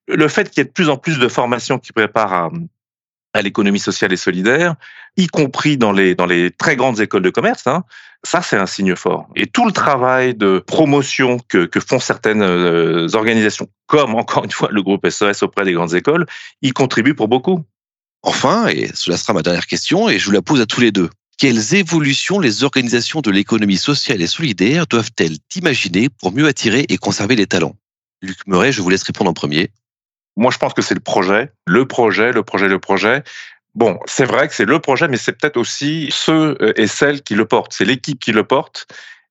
Le 0.08 0.28
fait 0.28 0.50
qu'il 0.50 0.62
y 0.62 0.62
ait 0.62 0.66
de 0.66 0.72
plus 0.72 0.90
en 0.90 0.98
plus 0.98 1.20
de 1.20 1.28
formations 1.28 1.78
qui 1.78 1.94
préparent 1.94 2.34
à, 2.34 2.50
à 3.34 3.42
l'économie 3.42 3.80
sociale 3.80 4.12
et 4.14 4.18
solidaire, 4.18 4.76
y 5.18 5.28
compris 5.28 5.78
dans 5.78 5.92
les, 5.92 6.16
très 6.58 6.76
grandes 6.76 7.00
écoles 7.00 7.22
de 7.22 7.30
commerce, 7.30 7.68
hein, 7.68 7.84
ça 8.24 8.42
c'est 8.42 8.58
un 8.58 8.66
signe 8.66 8.96
fort. 8.96 9.28
Et 9.36 9.48
tout 9.48 9.66
le 9.66 9.72
travail 9.72 10.36
de 10.36 10.60
promotion 10.60 11.40
que, 11.48 11.70
font 11.80 12.00
certaines 12.00 12.42
euh, 12.42 13.08
organisations, 13.14 13.68
comme 13.88 14.16
encore 14.16 14.46
une 14.46 14.52
fois 14.52 14.70
le 14.72 14.82
groupe 14.82 15.08
SOS 15.08 15.44
auprès 15.44 15.66
des 15.66 15.74
grandes 15.74 15.94
écoles, 15.94 16.26
y 16.62 16.72
contribue 16.72 17.14
pour 17.14 17.28
beaucoup. 17.28 17.64
Enfin, 18.22 18.68
et 18.68 18.90
cela 18.94 19.18
sera 19.18 19.34
ma 19.34 19.42
dernière 19.42 19.68
question, 19.68 20.10
et 20.10 20.20
je 20.20 20.26
vous 20.26 20.32
la 20.32 20.42
pose 20.42 20.62
à 20.62 20.66
tous 20.66 20.82
les 20.82 20.92
deux. 20.92 21.10
Quelles 21.38 21.74
évolutions 21.76 22.40
les 22.40 22.66
organisations 22.66 23.22
de 23.22 23.32
l'économie 23.32 23.78
sociale 23.78 24.22
et 24.22 24.28
solidaire 24.28 24.88
doivent-elles 24.88 25.38
imaginer 25.56 26.10
pour 26.10 26.34
mieux 26.34 26.48
attirer 26.48 26.86
et 26.90 26.98
conserver 26.98 27.38
les 27.38 27.48
talents? 27.48 27.78
Luc 28.22 28.46
Murray, 28.46 28.74
je 28.74 28.82
vous 28.82 28.90
laisse 28.90 29.04
répondre 29.04 29.30
en 29.30 29.34
premier. 29.34 29.72
Moi, 30.40 30.52
je 30.52 30.58
pense 30.58 30.74
que 30.74 30.82
c'est 30.82 30.96
le 30.96 31.02
projet, 31.02 31.52
le 31.68 31.86
projet, 31.86 32.32
le 32.32 32.44
projet, 32.44 32.70
le 32.70 32.80
projet. 32.80 33.24
Bon, 33.76 34.00
c'est 34.06 34.24
vrai 34.24 34.48
que 34.48 34.56
c'est 34.56 34.64
le 34.64 34.80
projet, 34.80 35.10
mais 35.10 35.18
c'est 35.18 35.34
peut-être 35.34 35.58
aussi 35.58 36.08
ceux 36.12 36.58
euh, 36.62 36.72
et 36.78 36.88
celles 36.88 37.24
qui 37.24 37.36
le 37.36 37.44
portent. 37.44 37.74
C'est 37.74 37.84
l'équipe 37.84 38.18
qui 38.18 38.32
le 38.32 38.46
porte. 38.46 38.88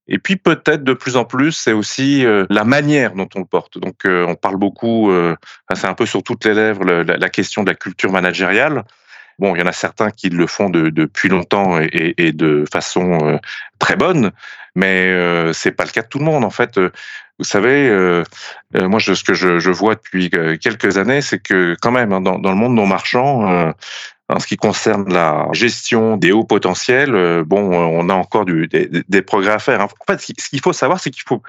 Et 0.06 0.18
puis 0.18 0.36
peut-être 0.36 0.84
de 0.84 0.92
plus 0.92 1.16
en 1.16 1.24
plus, 1.24 1.52
c'est 1.52 1.72
aussi 1.72 2.26
euh, 2.26 2.44
la 2.50 2.64
manière 2.64 3.14
dont 3.14 3.28
on 3.36 3.38
le 3.38 3.46
porte. 3.46 3.78
Donc 3.78 4.04
euh, 4.04 4.26
on 4.28 4.34
parle 4.34 4.56
beaucoup, 4.56 5.10
c'est 5.74 5.86
un 5.86 5.94
peu 5.94 6.04
sur 6.04 6.22
toutes 6.22 6.44
les 6.44 6.52
lèvres, 6.52 6.84
la 6.84 7.30
question 7.30 7.62
de 7.62 7.70
la 7.70 7.74
culture 7.74 8.12
managériale. 8.12 8.84
Bon, 9.38 9.54
il 9.54 9.60
y 9.60 9.62
en 9.62 9.66
a 9.66 9.72
certains 9.72 10.10
qui 10.10 10.30
le 10.30 10.46
font 10.46 10.68
de, 10.68 10.90
depuis 10.90 11.28
longtemps 11.28 11.78
et, 11.80 12.32
de 12.32 12.64
façon 12.72 13.38
très 13.78 13.96
bonne, 13.96 14.32
mais 14.74 15.10
euh, 15.10 15.52
c'est 15.52 15.72
pas 15.72 15.84
le 15.84 15.90
cas 15.90 16.02
de 16.02 16.08
tout 16.08 16.18
le 16.18 16.24
monde. 16.24 16.44
En 16.44 16.50
fait, 16.50 16.78
vous 17.38 17.44
savez, 17.44 17.88
euh, 17.88 18.24
euh, 18.74 18.88
moi, 18.88 18.98
ce 18.98 19.22
que 19.22 19.32
je, 19.32 19.70
vois 19.70 19.94
depuis 19.94 20.28
euh, 20.34 20.56
quelques 20.56 20.98
années, 20.98 21.20
c'est 21.20 21.38
que 21.38 21.76
quand 21.80 21.92
même, 21.92 22.12
hein, 22.12 22.20
dans, 22.20 22.36
le 22.36 22.56
monde 22.56 22.74
non 22.74 22.86
marchand, 22.86 23.48
euh, 23.48 23.72
en 24.28 24.40
ce 24.40 24.46
qui 24.48 24.56
concerne 24.56 25.12
la 25.12 25.46
gestion 25.52 26.16
des 26.16 26.32
hauts 26.32 26.44
potentiels, 26.44 27.44
bon, 27.46 27.72
on 27.72 28.08
a 28.10 28.12
encore 28.12 28.44
des, 28.44 29.22
progrès 29.22 29.52
à 29.52 29.58
faire. 29.58 29.80
En 29.80 29.88
fait, 30.06 30.20
ce 30.20 30.48
qu'il 30.50 30.60
faut 30.60 30.74
savoir, 30.74 31.00
c'est 31.00 31.10
qu'il 31.10 31.22
faut, 31.26 31.42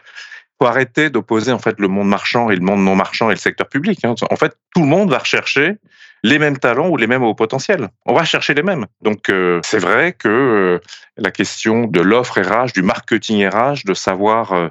arrêter 0.67 1.09
d'opposer 1.09 1.51
en 1.51 1.59
fait 1.59 1.79
le 1.79 1.87
monde 1.87 2.07
marchand 2.07 2.49
et 2.49 2.55
le 2.55 2.61
monde 2.61 2.83
non 2.83 2.95
marchand 2.95 3.29
et 3.29 3.33
le 3.33 3.39
secteur 3.39 3.67
public. 3.67 4.03
Hein. 4.03 4.15
En 4.29 4.35
fait, 4.35 4.57
tout 4.73 4.81
le 4.81 4.87
monde 4.87 5.09
va 5.09 5.19
rechercher 5.19 5.77
les 6.23 6.37
mêmes 6.37 6.57
talents 6.57 6.89
ou 6.89 6.97
les 6.97 7.07
mêmes 7.07 7.23
hauts 7.23 7.35
potentiels. 7.35 7.87
On 8.05 8.13
va 8.13 8.25
chercher 8.25 8.53
les 8.53 8.63
mêmes. 8.63 8.85
Donc 9.01 9.31
c'est 9.63 9.79
vrai 9.79 10.11
que 10.11 10.81
la 11.15 11.31
question 11.31 11.85
de 11.85 12.01
l'offre 12.01 12.41
RH, 12.41 12.73
du 12.73 12.81
marketing 12.81 13.47
RH, 13.47 13.85
de 13.85 13.93
savoir 13.93 14.69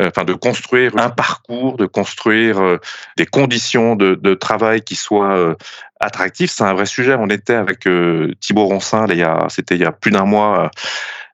euh, 0.00 0.08
enfin 0.08 0.24
de 0.24 0.34
construire 0.34 0.92
un 0.98 1.08
parcours, 1.08 1.76
de 1.76 1.86
construire 1.86 2.60
euh, 2.60 2.78
des 3.16 3.24
conditions 3.24 3.96
de, 3.96 4.34
travail 4.34 4.82
qui 4.82 4.94
soient 4.94 5.36
euh, 5.36 5.54
attractives, 6.00 6.50
c'est 6.50 6.64
un 6.64 6.74
vrai 6.74 6.86
sujet. 6.86 7.14
On 7.18 7.28
était 7.28 7.54
avec 7.54 7.88
Thibaut 8.40 8.66
Roncin, 8.66 9.06
c'était 9.48 9.76
il 9.76 9.80
y 9.80 9.84
a 9.84 9.92
plus 9.92 10.10
d'un 10.10 10.24
mois 10.24 10.70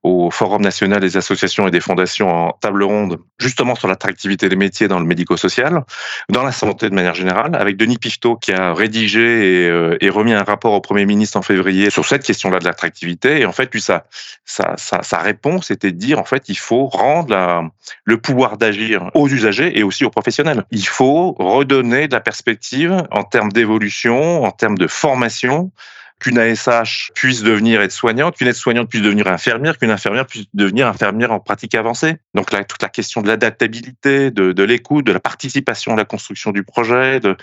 au 0.03 0.31
Forum 0.31 0.62
national 0.62 1.01
des 1.01 1.17
associations 1.17 1.69
et 1.69 1.71
des 1.71 1.81
fondations 1.81 2.29
en 2.29 2.53
table 2.53 2.83
ronde, 2.83 3.19
justement 3.38 3.75
sur 3.75 3.88
l'attractivité 3.88 4.49
des 4.49 4.57
métiers 4.57 4.88
dans 4.88 4.99
le 4.99 5.07
médico-social, 5.07 5.85
dans 6.29 6.43
la 6.43 6.53
santé 6.53 6.91
de 6.91 6.95
manière 6.95 7.15
générale, 7.15 7.55
avec 7.55 7.77
Denis 7.77 7.99
Pifto 7.99 8.37
qui 8.37 8.53
a 8.53 8.75
rédigé 8.75 9.21
et, 9.21 9.69
euh, 9.69 9.97
et, 10.01 10.11
remis 10.11 10.33
un 10.33 10.43
rapport 10.43 10.73
au 10.73 10.81
Premier 10.81 11.07
ministre 11.07 11.37
en 11.38 11.43
février 11.43 11.91
sur 11.91 12.05
cette 12.05 12.25
question-là 12.25 12.59
de 12.59 12.65
l'attractivité. 12.65 13.41
Et 13.41 13.47
en 13.47 13.53
fait, 13.53 13.73
lui, 13.73 13.81
sa, 13.81 14.05
sa, 14.45 14.75
sa, 14.77 15.03
sa 15.03 15.19
réponse 15.19 15.71
était 15.71 15.93
de 15.93 15.97
dire, 15.97 16.19
en 16.19 16.25
fait, 16.25 16.49
il 16.49 16.59
faut 16.59 16.87
rendre 16.87 17.31
la, 17.31 17.62
le 18.05 18.17
pouvoir 18.19 18.57
d'agir 18.57 19.11
aux 19.15 19.29
usagers 19.29 19.79
et 19.79 19.83
aussi 19.83 20.05
aux 20.05 20.11
professionnels. 20.11 20.65
Il 20.71 20.87
faut 20.87 21.33
redonner 21.38 22.09
de 22.09 22.15
la 22.15 22.21
perspective 22.21 23.05
en 23.11 23.23
termes 23.23 23.53
d'évolution, 23.53 24.45
en 24.45 24.51
termes 24.51 24.79
de 24.79 24.87
formation, 24.87 25.71
qu'une 26.22 26.38
ASH 26.38 27.11
puisse 27.14 27.42
devenir 27.42 27.80
aide-soignante, 27.80 28.37
qu'une 28.37 28.46
aide-soignante 28.46 28.88
puisse 28.88 29.02
devenir 29.02 29.26
infirmière, 29.26 29.76
qu'une 29.76 29.90
infirmière 29.90 30.24
puisse 30.24 30.44
devenir 30.54 30.87
infirmière 30.87 31.32
en 31.32 31.40
pratique 31.40 31.74
avancée. 31.74 32.16
Donc 32.35 32.52
là, 32.52 32.62
toute 32.62 32.80
la 32.80 32.88
question 32.88 33.22
de 33.22 33.28
l'adaptabilité, 33.28 34.30
de, 34.30 34.62
l'écoute, 34.62 35.04
de 35.04 35.12
la 35.12 35.18
participation 35.18 35.94
à 35.94 35.96
la 35.96 36.04
construction 36.04 36.52
du 36.52 36.62
projet. 36.62 37.18
De... 37.18 37.37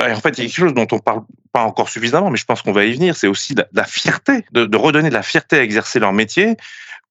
en 0.00 0.20
fait, 0.20 0.38
il 0.38 0.44
y 0.44 0.46
a 0.46 0.48
quelque 0.48 0.56
chose 0.56 0.74
dont 0.74 0.86
on 0.92 0.98
parle 0.98 1.22
pas 1.52 1.60
encore 1.60 1.90
suffisamment, 1.90 2.30
mais 2.30 2.38
je 2.38 2.46
pense 2.46 2.62
qu'on 2.62 2.72
va 2.72 2.86
y 2.86 2.94
venir. 2.94 3.14
C'est 3.16 3.28
aussi 3.28 3.54
la, 3.54 3.66
la 3.74 3.84
fierté, 3.84 4.46
de, 4.52 4.64
de 4.64 4.76
redonner 4.78 5.10
de 5.10 5.14
la 5.14 5.22
fierté 5.22 5.58
à 5.58 5.62
exercer 5.62 6.00
leur 6.00 6.14
métier 6.14 6.56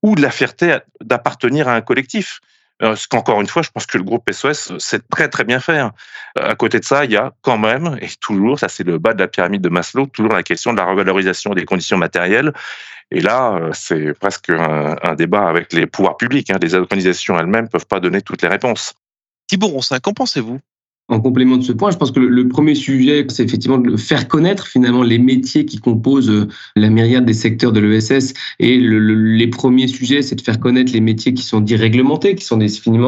ou 0.01 0.15
de 0.15 0.23
la 0.23 0.31
fierté 0.31 0.79
d'appartenir 1.01 1.67
à 1.67 1.75
un 1.75 1.81
collectif. 1.81 2.41
Euh, 2.84 2.96
ce 2.96 3.08
qu'encore 3.08 3.39
une 3.41 3.48
fois, 3.48 3.62
je 3.62 3.70
pense 3.70 3.86
que 3.86 3.98
le 3.98 4.04
groupe 4.04 4.30
SOS 4.32 4.78
sait 4.80 5.00
très 5.10 5.30
très 5.30 5.44
bien 5.44 5.60
faire. 5.60 5.91
Euh, 6.39 6.50
à 6.50 6.56
côté 6.56 6.80
de 6.80 6.86
ça, 6.86 7.06
il 7.06 7.12
y 7.12 7.17
a 7.17 7.32
quand 7.41 7.58
même, 7.58 7.98
et 8.02 8.08
toujours, 8.20 8.58
ça 8.58 8.70
c'est 8.70 8.84
le 8.84 8.98
bas 8.98 9.13
de 9.13 9.20
la 9.20 9.28
pyramide 9.28 9.62
de 9.62 9.70
Maslow, 9.70 10.08
toujours 10.08 10.34
la 10.34 10.44
question 10.44 10.74
de 10.74 10.78
la 10.78 10.86
revalorisation 10.86 11.54
des 11.54 11.65
conditions 11.65 11.98
matérielles. 11.98 12.54
Et 13.12 13.20
là, 13.20 13.54
euh, 13.54 13.70
c'est 13.74 14.13
presque 14.13 14.50
un, 14.50 15.15
débat 15.15 15.48
avec 15.48 15.74
les 15.74 15.86
pouvoirs 15.86 16.17
publics. 16.17 16.50
Hein. 16.50 16.58
Les 16.62 16.74
organisations 16.76 17.38
elles-mêmes 17.38 17.67
peuvent 17.67 17.88
pas 17.88 18.00
donner 18.00 18.22
toutes 18.22 18.41
les 18.41 18.48
réponses. 18.48 18.94
Thibault 19.48 19.67
Roncin, 19.67 20.00
qu'en 20.00 20.13
pensez-vous? 20.13 20.60
En 21.12 21.19
complément 21.19 21.58
de 21.58 21.63
ce 21.63 21.74
point, 21.74 21.91
je 21.91 21.97
pense 21.97 22.12
que 22.12 22.19
le, 22.19 22.47
premier 22.47 22.74
sujet, 22.74 23.26
c'est 23.30 23.43
effectivement 23.43 23.78
de 23.78 23.97
faire 23.97 24.28
connaître 24.28 24.65
finalement 24.65 25.04
les 25.04 25.19
métiers 25.19 25.65
qui 25.65 25.78
composent 25.78 26.30
euh, 26.30 26.47
la 26.78 26.89
myriade 26.89 27.26
des 27.26 27.34
secteurs 27.34 27.74
de 27.74 27.82
l'ESS. 27.82 28.34
Et 28.60 28.78
le, 28.78 28.97
les 29.00 29.47
premiers 29.47 29.88
sujets, 29.88 30.21
c'est 30.21 30.36
de 30.36 30.41
faire 30.41 30.60
connaître 30.60 30.93
les 30.93 31.02
métiers 31.02 31.34
qui 31.34 31.43
sont 31.43 31.60
déréglementés, 31.60 32.36
qui 32.36 32.45
sont 32.45 32.58
des, 32.58 32.67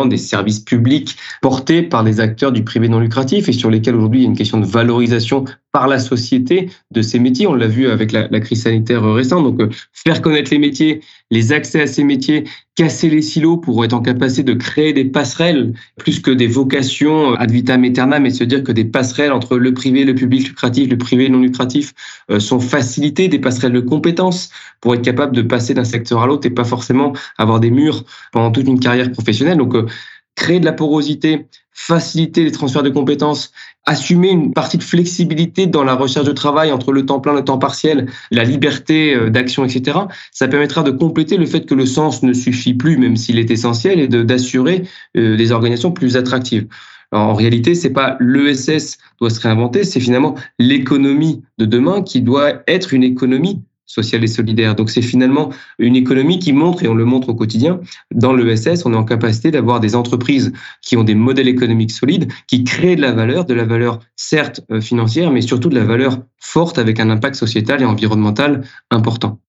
des 0.09 0.17
services 0.17 0.59
publics 0.59 1.15
portés 1.41 1.81
par 1.81 2.03
des 2.03 2.19
acteurs 2.19 2.51
du 2.51 2.63
privé 2.63 2.89
non 2.89 2.99
lucratif 2.99 3.47
et 3.47 3.53
sur 3.53 3.69
lesquels 3.69 3.95
aujourd'hui 3.95 4.19
il 4.19 4.23
y 4.23 4.25
a 4.25 4.29
une 4.29 4.37
question 4.37 4.59
de 4.59 4.65
valorisation 4.65 5.45
par 5.73 5.87
la 5.87 5.97
société 5.97 6.69
de 6.91 7.01
ces 7.01 7.17
métiers. 7.17 7.47
On 7.47 7.55
l'a 7.55 7.67
vu 7.67 7.87
avec 7.87 8.11
la, 8.11 8.39
crise 8.39 8.61
sanitaire 8.61 9.03
récente. 9.03 9.43
Donc, 9.43 9.59
euh, 9.59 9.69
faire 9.91 10.21
connaître 10.21 10.51
les 10.51 10.59
métiers, 10.59 11.01
les 11.31 11.51
accès 11.51 11.81
à 11.81 11.87
ces 11.87 12.03
métiers, 12.03 12.43
casser 12.75 13.09
les 13.09 13.23
silos 13.23 13.57
pour 13.57 13.83
être 13.83 13.93
en 13.93 14.01
capacité 14.01 14.43
de 14.43 14.53
créer 14.53 14.93
des 14.93 15.03
passerelles 15.03 15.73
plus 15.97 16.19
que 16.19 16.29
des 16.29 16.45
vocations 16.45 17.33
ad 17.33 17.49
vitam 17.49 17.83
aeternam 17.83 18.23
et 18.27 18.29
se 18.29 18.43
dire 18.43 18.63
que 18.63 18.71
des 18.71 18.85
passerelles 18.85 19.31
entre 19.31 19.57
le 19.57 19.73
privé, 19.73 20.05
le 20.05 20.13
public 20.13 20.47
lucratif, 20.47 20.89
le 20.89 20.97
privé 20.97 21.27
non 21.27 21.39
lucratif 21.39 21.93
euh, 22.29 22.39
sont 22.39 22.59
facilitées, 22.59 23.27
des 23.27 23.39
passerelles 23.39 23.73
de 23.73 23.79
compétences 23.79 24.51
pour 24.79 24.93
être 24.93 25.01
capable 25.01 25.35
de 25.35 25.41
passer 25.41 25.73
d'un 25.73 25.85
secteur 25.85 26.21
à 26.21 26.27
l'autre 26.27 26.45
et 26.45 26.51
pas 26.51 26.65
forcément 26.65 27.13
avoir 27.39 27.59
des 27.59 27.71
murs 27.71 28.05
pendant 28.31 28.51
toute 28.51 28.67
une 28.67 28.79
carrière 28.79 29.11
professionnelle. 29.11 29.57
Donc, 29.57 29.73
euh, 29.73 29.87
créer 30.35 30.59
de 30.59 30.65
la 30.65 30.73
porosité, 30.73 31.47
faciliter 31.73 32.43
les 32.43 32.51
transferts 32.51 32.83
de 32.83 32.89
compétences, 32.89 33.51
assumer 33.85 34.29
une 34.29 34.53
partie 34.53 34.77
de 34.77 34.83
flexibilité 34.83 35.67
dans 35.67 35.83
la 35.83 35.95
recherche 35.95 36.25
de 36.25 36.31
travail 36.31 36.71
entre 36.71 36.91
le 36.91 37.05
temps 37.05 37.19
plein, 37.19 37.33
le 37.33 37.43
temps 37.43 37.57
partiel, 37.57 38.09
la 38.31 38.43
liberté 38.43 39.15
euh, 39.15 39.29
d'action, 39.29 39.65
etc. 39.65 39.99
Ça 40.31 40.47
permettra 40.47 40.83
de 40.83 40.91
compléter 40.91 41.37
le 41.37 41.45
fait 41.45 41.65
que 41.65 41.75
le 41.75 41.85
sens 41.85 42.23
ne 42.23 42.33
suffit 42.33 42.73
plus, 42.73 42.97
même 42.97 43.17
s'il 43.17 43.39
est 43.39 43.51
essentiel, 43.51 43.99
et 43.99 44.07
d'assurer 44.07 44.83
euh, 45.17 45.35
des 45.35 45.51
organisations 45.51 45.91
plus 45.91 46.15
attractives. 46.15 46.67
en 47.11 47.33
réalité, 47.33 47.75
c'est 47.75 47.91
pas 47.91 48.17
l'ESS 48.19 48.97
doit 49.19 49.29
se 49.29 49.39
réinventer, 49.39 49.83
c'est 49.83 49.99
finalement 49.99 50.35
l'économie 50.59 51.43
de 51.57 51.65
demain 51.65 52.01
qui 52.01 52.21
doit 52.21 52.63
être 52.67 52.93
une 52.93 53.03
économie 53.03 53.61
sociale 53.93 54.23
et 54.23 54.27
solidaire. 54.27 54.75
Donc 54.75 54.89
c'est 54.89 55.01
finalement 55.01 55.51
une 55.77 55.95
économie 55.95 56.39
qui 56.39 56.51
montre, 56.53 56.83
et 56.83 56.87
on 56.87 56.95
le 56.95 57.05
montre 57.05 57.29
au 57.29 57.35
quotidien, 57.35 57.79
dans 58.13 58.33
l'ESS, 58.33 58.85
on 58.85 58.93
est 58.93 58.97
en 58.97 59.05
capacité 59.05 59.51
d'avoir 59.51 59.79
des 59.79 59.95
entreprises 59.95 60.51
qui 60.81 60.97
ont 60.97 61.03
des 61.03 61.15
modèles 61.15 61.47
économiques 61.47 61.91
solides, 61.91 62.31
qui 62.47 62.63
créent 62.63 62.95
de 62.95 63.01
la 63.01 63.11
valeur, 63.11 63.45
de 63.45 63.53
la 63.53 63.65
valeur 63.65 63.99
certes 64.15 64.61
euh, 64.71 64.81
financière, 64.81 65.31
mais 65.31 65.41
surtout 65.41 65.69
de 65.69 65.75
la 65.75 65.85
valeur 65.85 66.17
forte 66.39 66.77
avec 66.77 66.99
un 66.99 67.09
impact 67.09 67.35
sociétal 67.35 67.81
et 67.81 67.85
environnemental 67.85 68.63
important. 68.89 69.39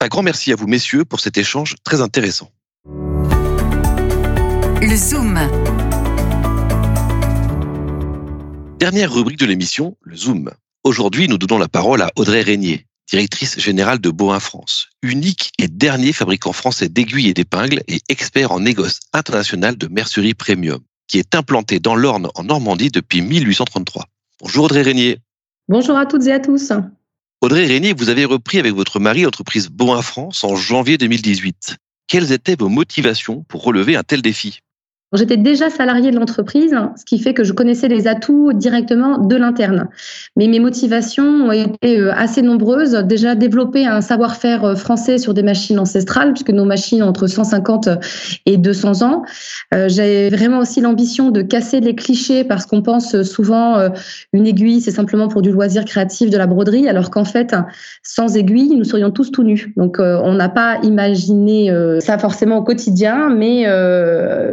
Un 0.00 0.08
grand 0.08 0.22
merci 0.22 0.52
à 0.52 0.56
vous, 0.56 0.66
messieurs, 0.66 1.04
pour 1.04 1.20
cet 1.20 1.38
échange 1.38 1.76
très 1.84 2.00
intéressant. 2.00 2.50
Le 4.82 4.96
Zoom. 4.96 5.38
Dernière 8.78 9.12
rubrique 9.12 9.38
de 9.38 9.46
l'émission, 9.46 9.96
le 10.02 10.16
Zoom. 10.16 10.50
Aujourd'hui, 10.84 11.26
nous 11.28 11.38
donnons 11.38 11.58
la 11.58 11.68
parole 11.68 12.02
à 12.02 12.10
Audrey 12.16 12.42
Régnier, 12.42 12.86
directrice 13.10 13.58
générale 13.60 13.98
de 13.98 14.10
Boin 14.10 14.40
France, 14.40 14.88
unique 15.02 15.52
et 15.58 15.68
dernier 15.68 16.12
fabricant 16.12 16.52
français 16.52 16.88
d'aiguilles 16.88 17.28
et 17.28 17.34
d'épingles 17.34 17.82
et 17.88 18.00
expert 18.08 18.52
en 18.52 18.60
négoce 18.60 19.00
international 19.12 19.76
de 19.76 19.88
mercerie 19.88 20.34
premium, 20.34 20.80
qui 21.08 21.18
est 21.18 21.34
implanté 21.34 21.80
dans 21.80 21.94
l'Orne 21.94 22.28
en 22.34 22.44
Normandie 22.44 22.90
depuis 22.90 23.20
1833. 23.20 24.06
Bonjour 24.40 24.64
Audrey 24.64 24.82
Régnier. 24.82 25.18
Bonjour 25.68 25.96
à 25.96 26.06
toutes 26.06 26.26
et 26.26 26.32
à 26.32 26.40
tous. 26.40 26.72
Audrey 27.40 27.66
Régnier, 27.66 27.92
vous 27.92 28.08
avez 28.08 28.24
repris 28.24 28.58
avec 28.58 28.74
votre 28.74 29.00
mari 29.00 29.22
l'entreprise 29.22 29.68
Boin 29.68 30.02
France 30.02 30.44
en 30.44 30.56
janvier 30.56 30.96
2018. 30.98 31.76
Quelles 32.06 32.32
étaient 32.32 32.56
vos 32.56 32.68
motivations 32.68 33.44
pour 33.48 33.64
relever 33.64 33.96
un 33.96 34.02
tel 34.02 34.22
défi? 34.22 34.60
J'étais 35.14 35.36
déjà 35.36 35.70
salarié 35.70 36.10
de 36.10 36.18
l'entreprise, 36.18 36.74
ce 36.96 37.04
qui 37.04 37.20
fait 37.20 37.34
que 37.34 37.44
je 37.44 37.52
connaissais 37.52 37.86
les 37.86 38.08
atouts 38.08 38.52
directement 38.52 39.18
de 39.18 39.36
l'interne. 39.36 39.88
Mais 40.36 40.48
mes 40.48 40.58
motivations 40.58 41.24
ont 41.24 41.52
été 41.52 42.00
euh, 42.00 42.12
assez 42.12 42.42
nombreuses. 42.42 42.94
Déjà 43.04 43.36
développer 43.36 43.86
un 43.86 44.00
savoir-faire 44.00 44.64
euh, 44.64 44.74
français 44.74 45.18
sur 45.18 45.32
des 45.32 45.44
machines 45.44 45.78
ancestrales, 45.78 46.32
puisque 46.32 46.50
nos 46.50 46.64
machines 46.64 47.02
ont 47.02 47.08
entre 47.08 47.28
150 47.28 47.88
et 48.46 48.56
200 48.56 49.02
ans. 49.02 49.22
Euh, 49.72 49.88
J'avais 49.88 50.30
vraiment 50.30 50.58
aussi 50.58 50.80
l'ambition 50.80 51.30
de 51.30 51.42
casser 51.42 51.78
les 51.80 51.94
clichés 51.94 52.42
parce 52.42 52.66
qu'on 52.66 52.82
pense 52.82 53.22
souvent 53.22 53.88
une 54.32 54.46
aiguille, 54.46 54.80
c'est 54.80 54.90
simplement 54.90 55.28
pour 55.28 55.42
du 55.42 55.52
loisir 55.52 55.84
créatif 55.84 56.30
de 56.30 56.36
la 56.36 56.46
broderie, 56.46 56.88
alors 56.88 57.10
qu'en 57.10 57.24
fait, 57.24 57.54
sans 58.02 58.36
aiguille, 58.36 58.74
nous 58.76 58.84
serions 58.84 59.10
tous 59.10 59.30
tout 59.30 59.44
nus. 59.44 59.72
Donc, 59.76 59.98
on 59.98 60.34
n'a 60.34 60.48
pas 60.48 60.78
imaginé 60.82 61.72
ça 62.00 62.18
forcément 62.18 62.58
au 62.58 62.62
quotidien, 62.62 63.28
mais 63.30 63.64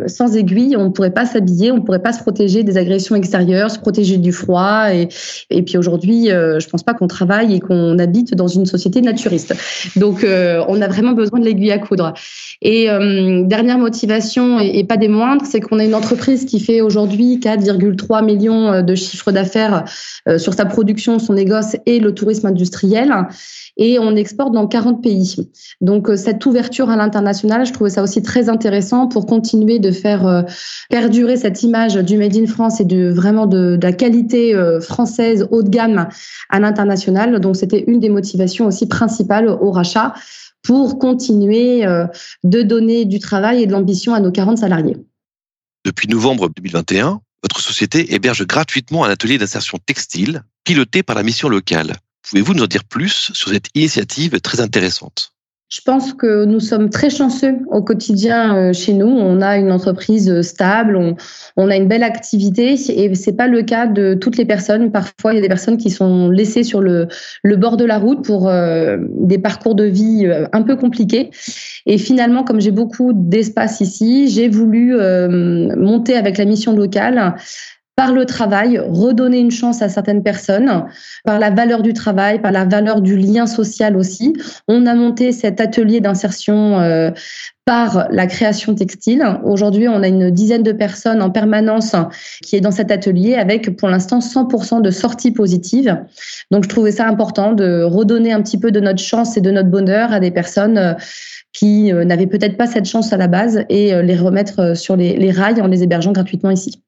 sans 0.08 0.36
aiguille, 0.36 0.51
on 0.78 0.86
ne 0.86 0.90
pourrait 0.90 1.12
pas 1.12 1.26
s'habiller, 1.26 1.72
on 1.72 1.78
ne 1.78 1.82
pourrait 1.82 2.02
pas 2.02 2.14
se 2.14 2.22
protéger 2.22 2.64
des 2.64 2.78
agressions 2.78 3.16
extérieures, 3.16 3.72
se 3.72 3.80
protéger 3.80 4.18
du 4.18 4.32
froid. 4.32 4.94
Et, 4.94 5.08
et 5.50 5.62
puis 5.62 5.78
aujourd'hui, 5.78 6.32
euh, 6.32 6.60
je 6.60 6.68
ne 6.68 6.70
pense 6.72 6.84
pas 6.84 6.94
qu'on 6.94 7.08
travaille 7.08 7.56
et 7.56 7.60
qu'on 7.60 7.98
habite 8.00 8.36
dans 8.36 8.48
une 8.48 8.66
société 8.66 9.02
naturiste. 9.02 9.54
Donc, 9.96 10.24
euh, 10.24 10.64
on 10.68 10.82
a 10.82 10.88
vraiment 10.88 11.14
besoin 11.14 11.40
de 11.40 11.46
l'aiguille 11.46 11.72
à 11.72 11.80
coudre. 11.80 12.14
Et 12.62 12.90
euh, 12.90 13.44
dernière 13.44 13.78
motivation, 13.78 14.60
et, 14.60 14.84
pas 14.84 14.98
des 14.98 15.08
moindres, 15.08 15.46
c'est 15.46 15.62
qu'on 15.62 15.80
a 15.80 15.86
une 15.86 15.96
entreprise 15.96 16.46
qui 16.46 16.60
fait 16.60 16.82
aujourd'hui 16.82 17.38
4,3 17.38 18.24
millions 18.24 18.82
de 18.82 18.96
chiffres 18.96 19.32
d'affaires 19.32 19.86
sur 20.38 20.54
sa 20.54 20.66
production, 20.66 21.20
son 21.20 21.34
négoce 21.34 21.76
et 21.86 22.00
le 22.00 22.14
tourisme 22.14 22.48
industriel. 22.48 23.14
Et 23.78 24.00
on 24.00 24.16
exporte 24.16 24.54
dans 24.54 24.68
40 24.68 25.02
pays. 25.02 25.50
Donc, 25.80 26.10
cette 26.16 26.46
ouverture 26.46 26.90
à 26.90 26.96
l'international, 26.96 27.66
je 27.66 27.72
trouvais 27.74 27.90
ça 27.90 28.04
aussi 28.04 28.22
très 28.22 28.50
intéressant 28.50 29.08
pour 29.08 29.26
continuer 29.26 29.80
de 29.80 29.92
faire 29.92 30.26
perdurer 30.90 31.38
cette 31.38 31.64
image 31.64 31.96
du 31.96 32.18
Made 32.18 32.36
in 32.36 32.48
France 32.48 32.80
et 32.80 32.86
de 32.86 33.12
vraiment 33.12 33.48
de, 33.48 33.80
la 33.82 33.94
qualité 33.94 34.56
euh, 34.56 34.80
française 34.82 35.48
haut 35.52 35.64
de 35.64 35.70
gamme 35.70 36.08
à 36.50 36.60
l'international. 36.60 37.40
Donc, 37.40 37.56
c'était 37.56 37.84
une 37.88 38.00
des 38.00 38.10
motivations 38.10 38.66
aussi 38.66 38.88
principales 38.88 39.50
au 39.50 39.72
rachat 39.72 40.14
pour 40.64 41.00
continuer 41.00 41.86
euh, 41.86 42.06
de 42.44 42.62
donner 42.62 43.06
du 43.06 43.20
travail 43.20 43.64
et 43.64 43.68
de 43.68 43.72
l'ambition 43.72 44.14
à 44.14 44.20
nos 44.20 44.32
40 44.32 44.60
salariés. 44.60 44.98
Depuis 45.86 46.08
novembre 46.08 46.50
2021, 46.56 47.22
votre 47.44 47.60
société 47.60 48.14
héberge 48.14 48.46
gratuitement 48.46 49.04
un 49.04 49.10
atelier 49.10 49.38
d'insertion 49.38 49.80
textile 49.84 50.44
piloté 50.64 51.02
par 51.02 51.16
la 51.16 51.24
mission 51.24 51.50
locale. 51.50 51.96
Pouvez-vous 52.30 52.54
nous 52.54 52.64
en 52.64 52.68
dire 52.68 52.84
plus 52.84 53.32
sur 53.34 53.50
cette 53.50 53.70
initiative 53.74 54.40
très 54.42 54.60
intéressante? 54.62 55.34
Je 55.72 55.80
pense 55.86 56.14
que 56.14 56.44
nous 56.44 56.60
sommes 56.60 56.90
très 56.90 57.10
chanceux 57.10 57.60
au 57.68 57.82
quotidien 57.82 58.58
euh, 58.58 58.74
chez 58.74 58.92
nous. 58.92 59.08
On 59.08 59.40
a 59.40 59.58
une 59.58 59.72
entreprise 59.72 60.30
euh, 60.30 60.42
stable, 60.42 61.16
on, 61.56 61.70
a 61.70 61.76
une 61.78 61.88
belle 61.88 62.04
activité 62.04 62.74
et 62.74 63.16
c'est 63.16 63.32
pas 63.32 63.48
le 63.48 63.62
cas 63.64 63.88
de 63.88 64.14
toutes 64.14 64.36
les 64.36 64.44
personnes. 64.44 64.92
Parfois, 64.92 65.32
il 65.32 65.38
y 65.38 65.40
a 65.40 65.42
des 65.42 65.48
personnes 65.48 65.78
qui 65.78 65.90
sont 65.90 66.30
laissées 66.30 66.64
sur 66.64 66.82
le, 66.82 67.08
bord 67.56 67.78
de 67.78 67.86
la 67.86 68.00
route 68.00 68.22
pour 68.26 68.50
euh, 68.50 68.98
des 69.00 69.38
parcours 69.38 69.76
de 69.76 69.86
vie 69.86 70.30
un 70.52 70.62
peu 70.62 70.76
compliqués. 70.76 71.32
Et 71.86 71.98
finalement, 71.98 72.44
comme 72.44 72.60
j'ai 72.60 72.72
beaucoup 72.72 73.14
d'espace 73.14 73.80
ici, 73.80 74.28
j'ai 74.28 74.50
voulu 74.50 74.96
monter 75.78 76.16
avec 76.16 76.38
la 76.38 76.46
mission 76.46 76.76
locale 76.76 77.36
par 77.96 78.14
le 78.14 78.26
travail, 78.26 78.80
redonner 78.80 79.40
une 79.40 79.52
chance 79.52 79.82
à 79.82 79.90
certaines 79.90 80.24
personnes, 80.24 80.86
par 81.24 81.40
la 81.40 81.50
valeur 81.50 81.82
du 81.82 81.94
travail, 81.94 82.42
par 82.42 82.52
la 82.52 82.66
valeur 82.66 83.02
du 83.02 83.18
lien 83.18 83.46
social 83.46 83.98
aussi. 83.98 84.34
On 84.68 84.86
a 84.86 84.96
monté 84.96 85.32
cet 85.32 85.60
atelier 85.60 86.00
d'insertion 86.00 86.80
euh, 86.80 87.12
par 87.66 88.08
la 88.10 88.28
création 88.28 88.74
textile. 88.74 89.24
Aujourd'hui, 89.44 89.88
on 89.88 90.02
a 90.02 90.08
une 90.08 90.32
dizaine 90.32 90.64
de 90.64 90.72
personnes 90.72 91.22
en 91.22 91.30
permanence 91.30 91.96
qui 92.44 92.56
est 92.56 92.62
dans 92.62 92.72
cet 92.72 92.92
atelier 92.92 93.36
avec 93.36 93.76
pour 93.78 93.90
l'instant 93.90 94.20
100% 94.20 94.82
de 94.82 94.90
sorties 94.90 95.32
positives. 95.32 95.96
Donc, 96.50 96.64
je 96.64 96.70
trouvais 96.70 96.94
ça 96.94 97.08
important 97.08 97.52
de 97.52 97.84
redonner 97.84 98.32
un 98.32 98.42
petit 98.42 98.58
peu 98.58 98.72
de 98.72 98.80
notre 98.80 99.04
chance 99.04 99.38
et 99.38 99.42
de 99.42 99.52
notre 99.52 99.70
bonheur 99.70 100.12
à 100.14 100.20
des 100.20 100.32
personnes 100.32 100.78
euh, 100.78 100.94
qui 101.54 101.92
euh, 101.92 102.06
n'avaient 102.06 102.28
peut-être 102.28 102.58
pas 102.58 102.68
cette 102.68 102.86
chance 102.86 103.12
à 103.12 103.18
la 103.18 103.28
base 103.28 103.64
et 103.70 104.02
les 104.02 104.16
remettre 104.16 104.76
sur 104.78 104.96
les, 104.96 105.18
les 105.18 105.32
rails 105.32 105.62
en 105.62 105.68
les 105.68 105.84
hébergeant 105.84 106.14
gratuitement 106.14 106.50
ici. 106.50 106.82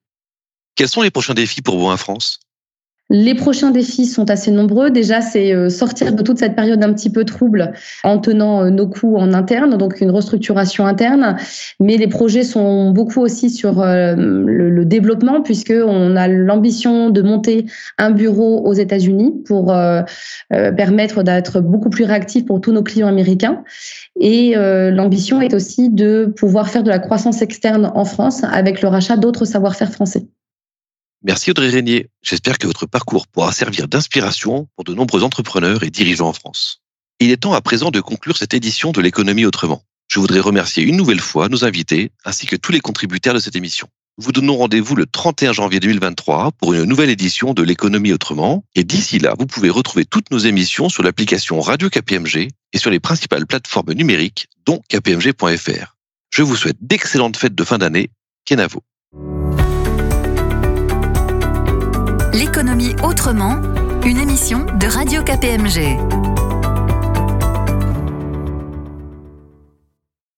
Quels 0.75 0.87
sont 0.87 1.01
les 1.01 1.11
prochains 1.11 1.33
défis 1.33 1.61
pour 1.61 1.77
vous 1.77 1.87
en 1.87 1.97
France? 1.97 2.39
Les 3.09 3.35
prochains 3.35 3.69
défis 3.69 4.05
sont 4.05 4.31
assez 4.31 4.49
nombreux. 4.49 4.89
Déjà, 4.89 5.21
c'est 5.21 5.53
euh, 5.53 5.69
sortir 5.69 6.13
de 6.13 6.23
toute 6.23 6.39
cette 6.39 6.55
période 6.55 6.83
un 6.83 6.93
petit 6.93 7.11
peu 7.11 7.25
trouble 7.25 7.73
en 8.03 8.17
tenant 8.17 8.63
euh, 8.63 8.69
nos 8.69 8.87
coûts 8.87 9.17
en 9.17 9.33
interne, 9.33 9.77
donc 9.77 10.01
une 10.01 10.09
restructuration 10.09 10.87
interne. 10.87 11.37
Mais 11.79 11.97
les 11.97 12.07
projets 12.07 12.43
sont 12.43 12.91
beaucoup 12.91 13.19
aussi 13.19 13.49
sur 13.49 13.81
euh, 13.81 14.15
le, 14.15 14.85
développement, 14.85 15.41
puisqu'on 15.41 16.15
a 16.15 16.27
l'ambition 16.27 17.09
de 17.09 17.21
monter 17.21 17.67
un 17.97 18.11
bureau 18.11 18.65
aux 18.65 18.73
États-Unis 18.73 19.43
pour 19.45 19.73
permettre 20.49 21.23
d'être 21.23 21.61
beaucoup 21.61 21.89
plus 21.89 22.03
réactif 22.03 22.45
pour 22.45 22.59
tous 22.59 22.73
nos 22.73 22.83
clients 22.83 23.07
américains. 23.07 23.63
Et 24.19 24.55
l'ambition 24.55 25.41
est 25.41 25.53
aussi 25.53 25.89
de 25.89 26.31
pouvoir 26.35 26.69
faire 26.69 26.83
de 26.83 26.89
la 26.89 26.99
croissance 26.99 27.41
externe 27.41 27.91
en 27.95 28.03
France 28.03 28.43
avec 28.43 28.81
le 28.81 28.89
rachat 28.89 29.15
d'autres 29.15 29.45
savoir-faire 29.45 29.91
français. 29.91 30.27
Merci 31.25 31.51
Audrey 31.51 31.69
Régnier. 31.69 32.09
J'espère 32.21 32.57
que 32.57 32.67
votre 32.67 32.85
parcours 32.85 33.27
pourra 33.27 33.53
servir 33.53 33.87
d'inspiration 33.87 34.67
pour 34.75 34.83
de 34.83 34.93
nombreux 34.93 35.23
entrepreneurs 35.23 35.83
et 35.83 35.89
dirigeants 35.89 36.27
en 36.27 36.33
France. 36.33 36.81
Il 37.21 37.31
est 37.31 37.37
temps 37.37 37.53
à 37.53 37.61
présent 37.61 37.91
de 37.91 38.01
conclure 38.01 38.35
cette 38.35 38.53
édition 38.53 38.91
de 38.91 38.99
l'économie 38.99 39.45
autrement. 39.45 39.83
Je 40.09 40.19
voudrais 40.19 40.41
remercier 40.41 40.83
une 40.83 40.97
nouvelle 40.97 41.21
fois 41.21 41.47
nos 41.47 41.63
invités 41.63 42.11
ainsi 42.25 42.45
que 42.45 42.57
tous 42.57 42.73
les 42.73 42.81
contributeurs 42.81 43.33
de 43.33 43.39
cette 43.39 43.55
émission. 43.55 43.87
Nous 44.17 44.25
vous 44.25 44.31
donnons 44.33 44.57
rendez-vous 44.57 44.95
le 44.95 45.05
31 45.05 45.53
janvier 45.53 45.79
2023 45.79 46.51
pour 46.59 46.73
une 46.73 46.83
nouvelle 46.83 47.09
édition 47.09 47.53
de 47.53 47.63
l'économie 47.63 48.11
autrement. 48.11 48.65
Et 48.75 48.83
d'ici 48.83 49.17
là, 49.17 49.33
vous 49.39 49.45
pouvez 49.45 49.69
retrouver 49.69 50.03
toutes 50.03 50.29
nos 50.29 50.39
émissions 50.39 50.89
sur 50.89 51.03
l'application 51.03 51.61
Radio 51.61 51.89
KPMG 51.89 52.49
et 52.73 52.77
sur 52.77 52.91
les 52.91 52.99
principales 52.99 53.47
plateformes 53.47 53.93
numériques, 53.93 54.49
dont 54.65 54.81
kpmg.fr. 54.89 55.95
Je 56.31 56.41
vous 56.41 56.57
souhaite 56.57 56.77
d'excellentes 56.81 57.37
fêtes 57.37 57.55
de 57.55 57.63
fin 57.63 57.77
d'année. 57.77 58.09
Kenavo. 58.43 58.83
L'économie 62.33 62.95
autrement 63.03 63.61
une 64.03 64.17
émission 64.17 64.65
de 64.65 64.87
Radio 64.87 65.21
KPMG. 65.23 66.52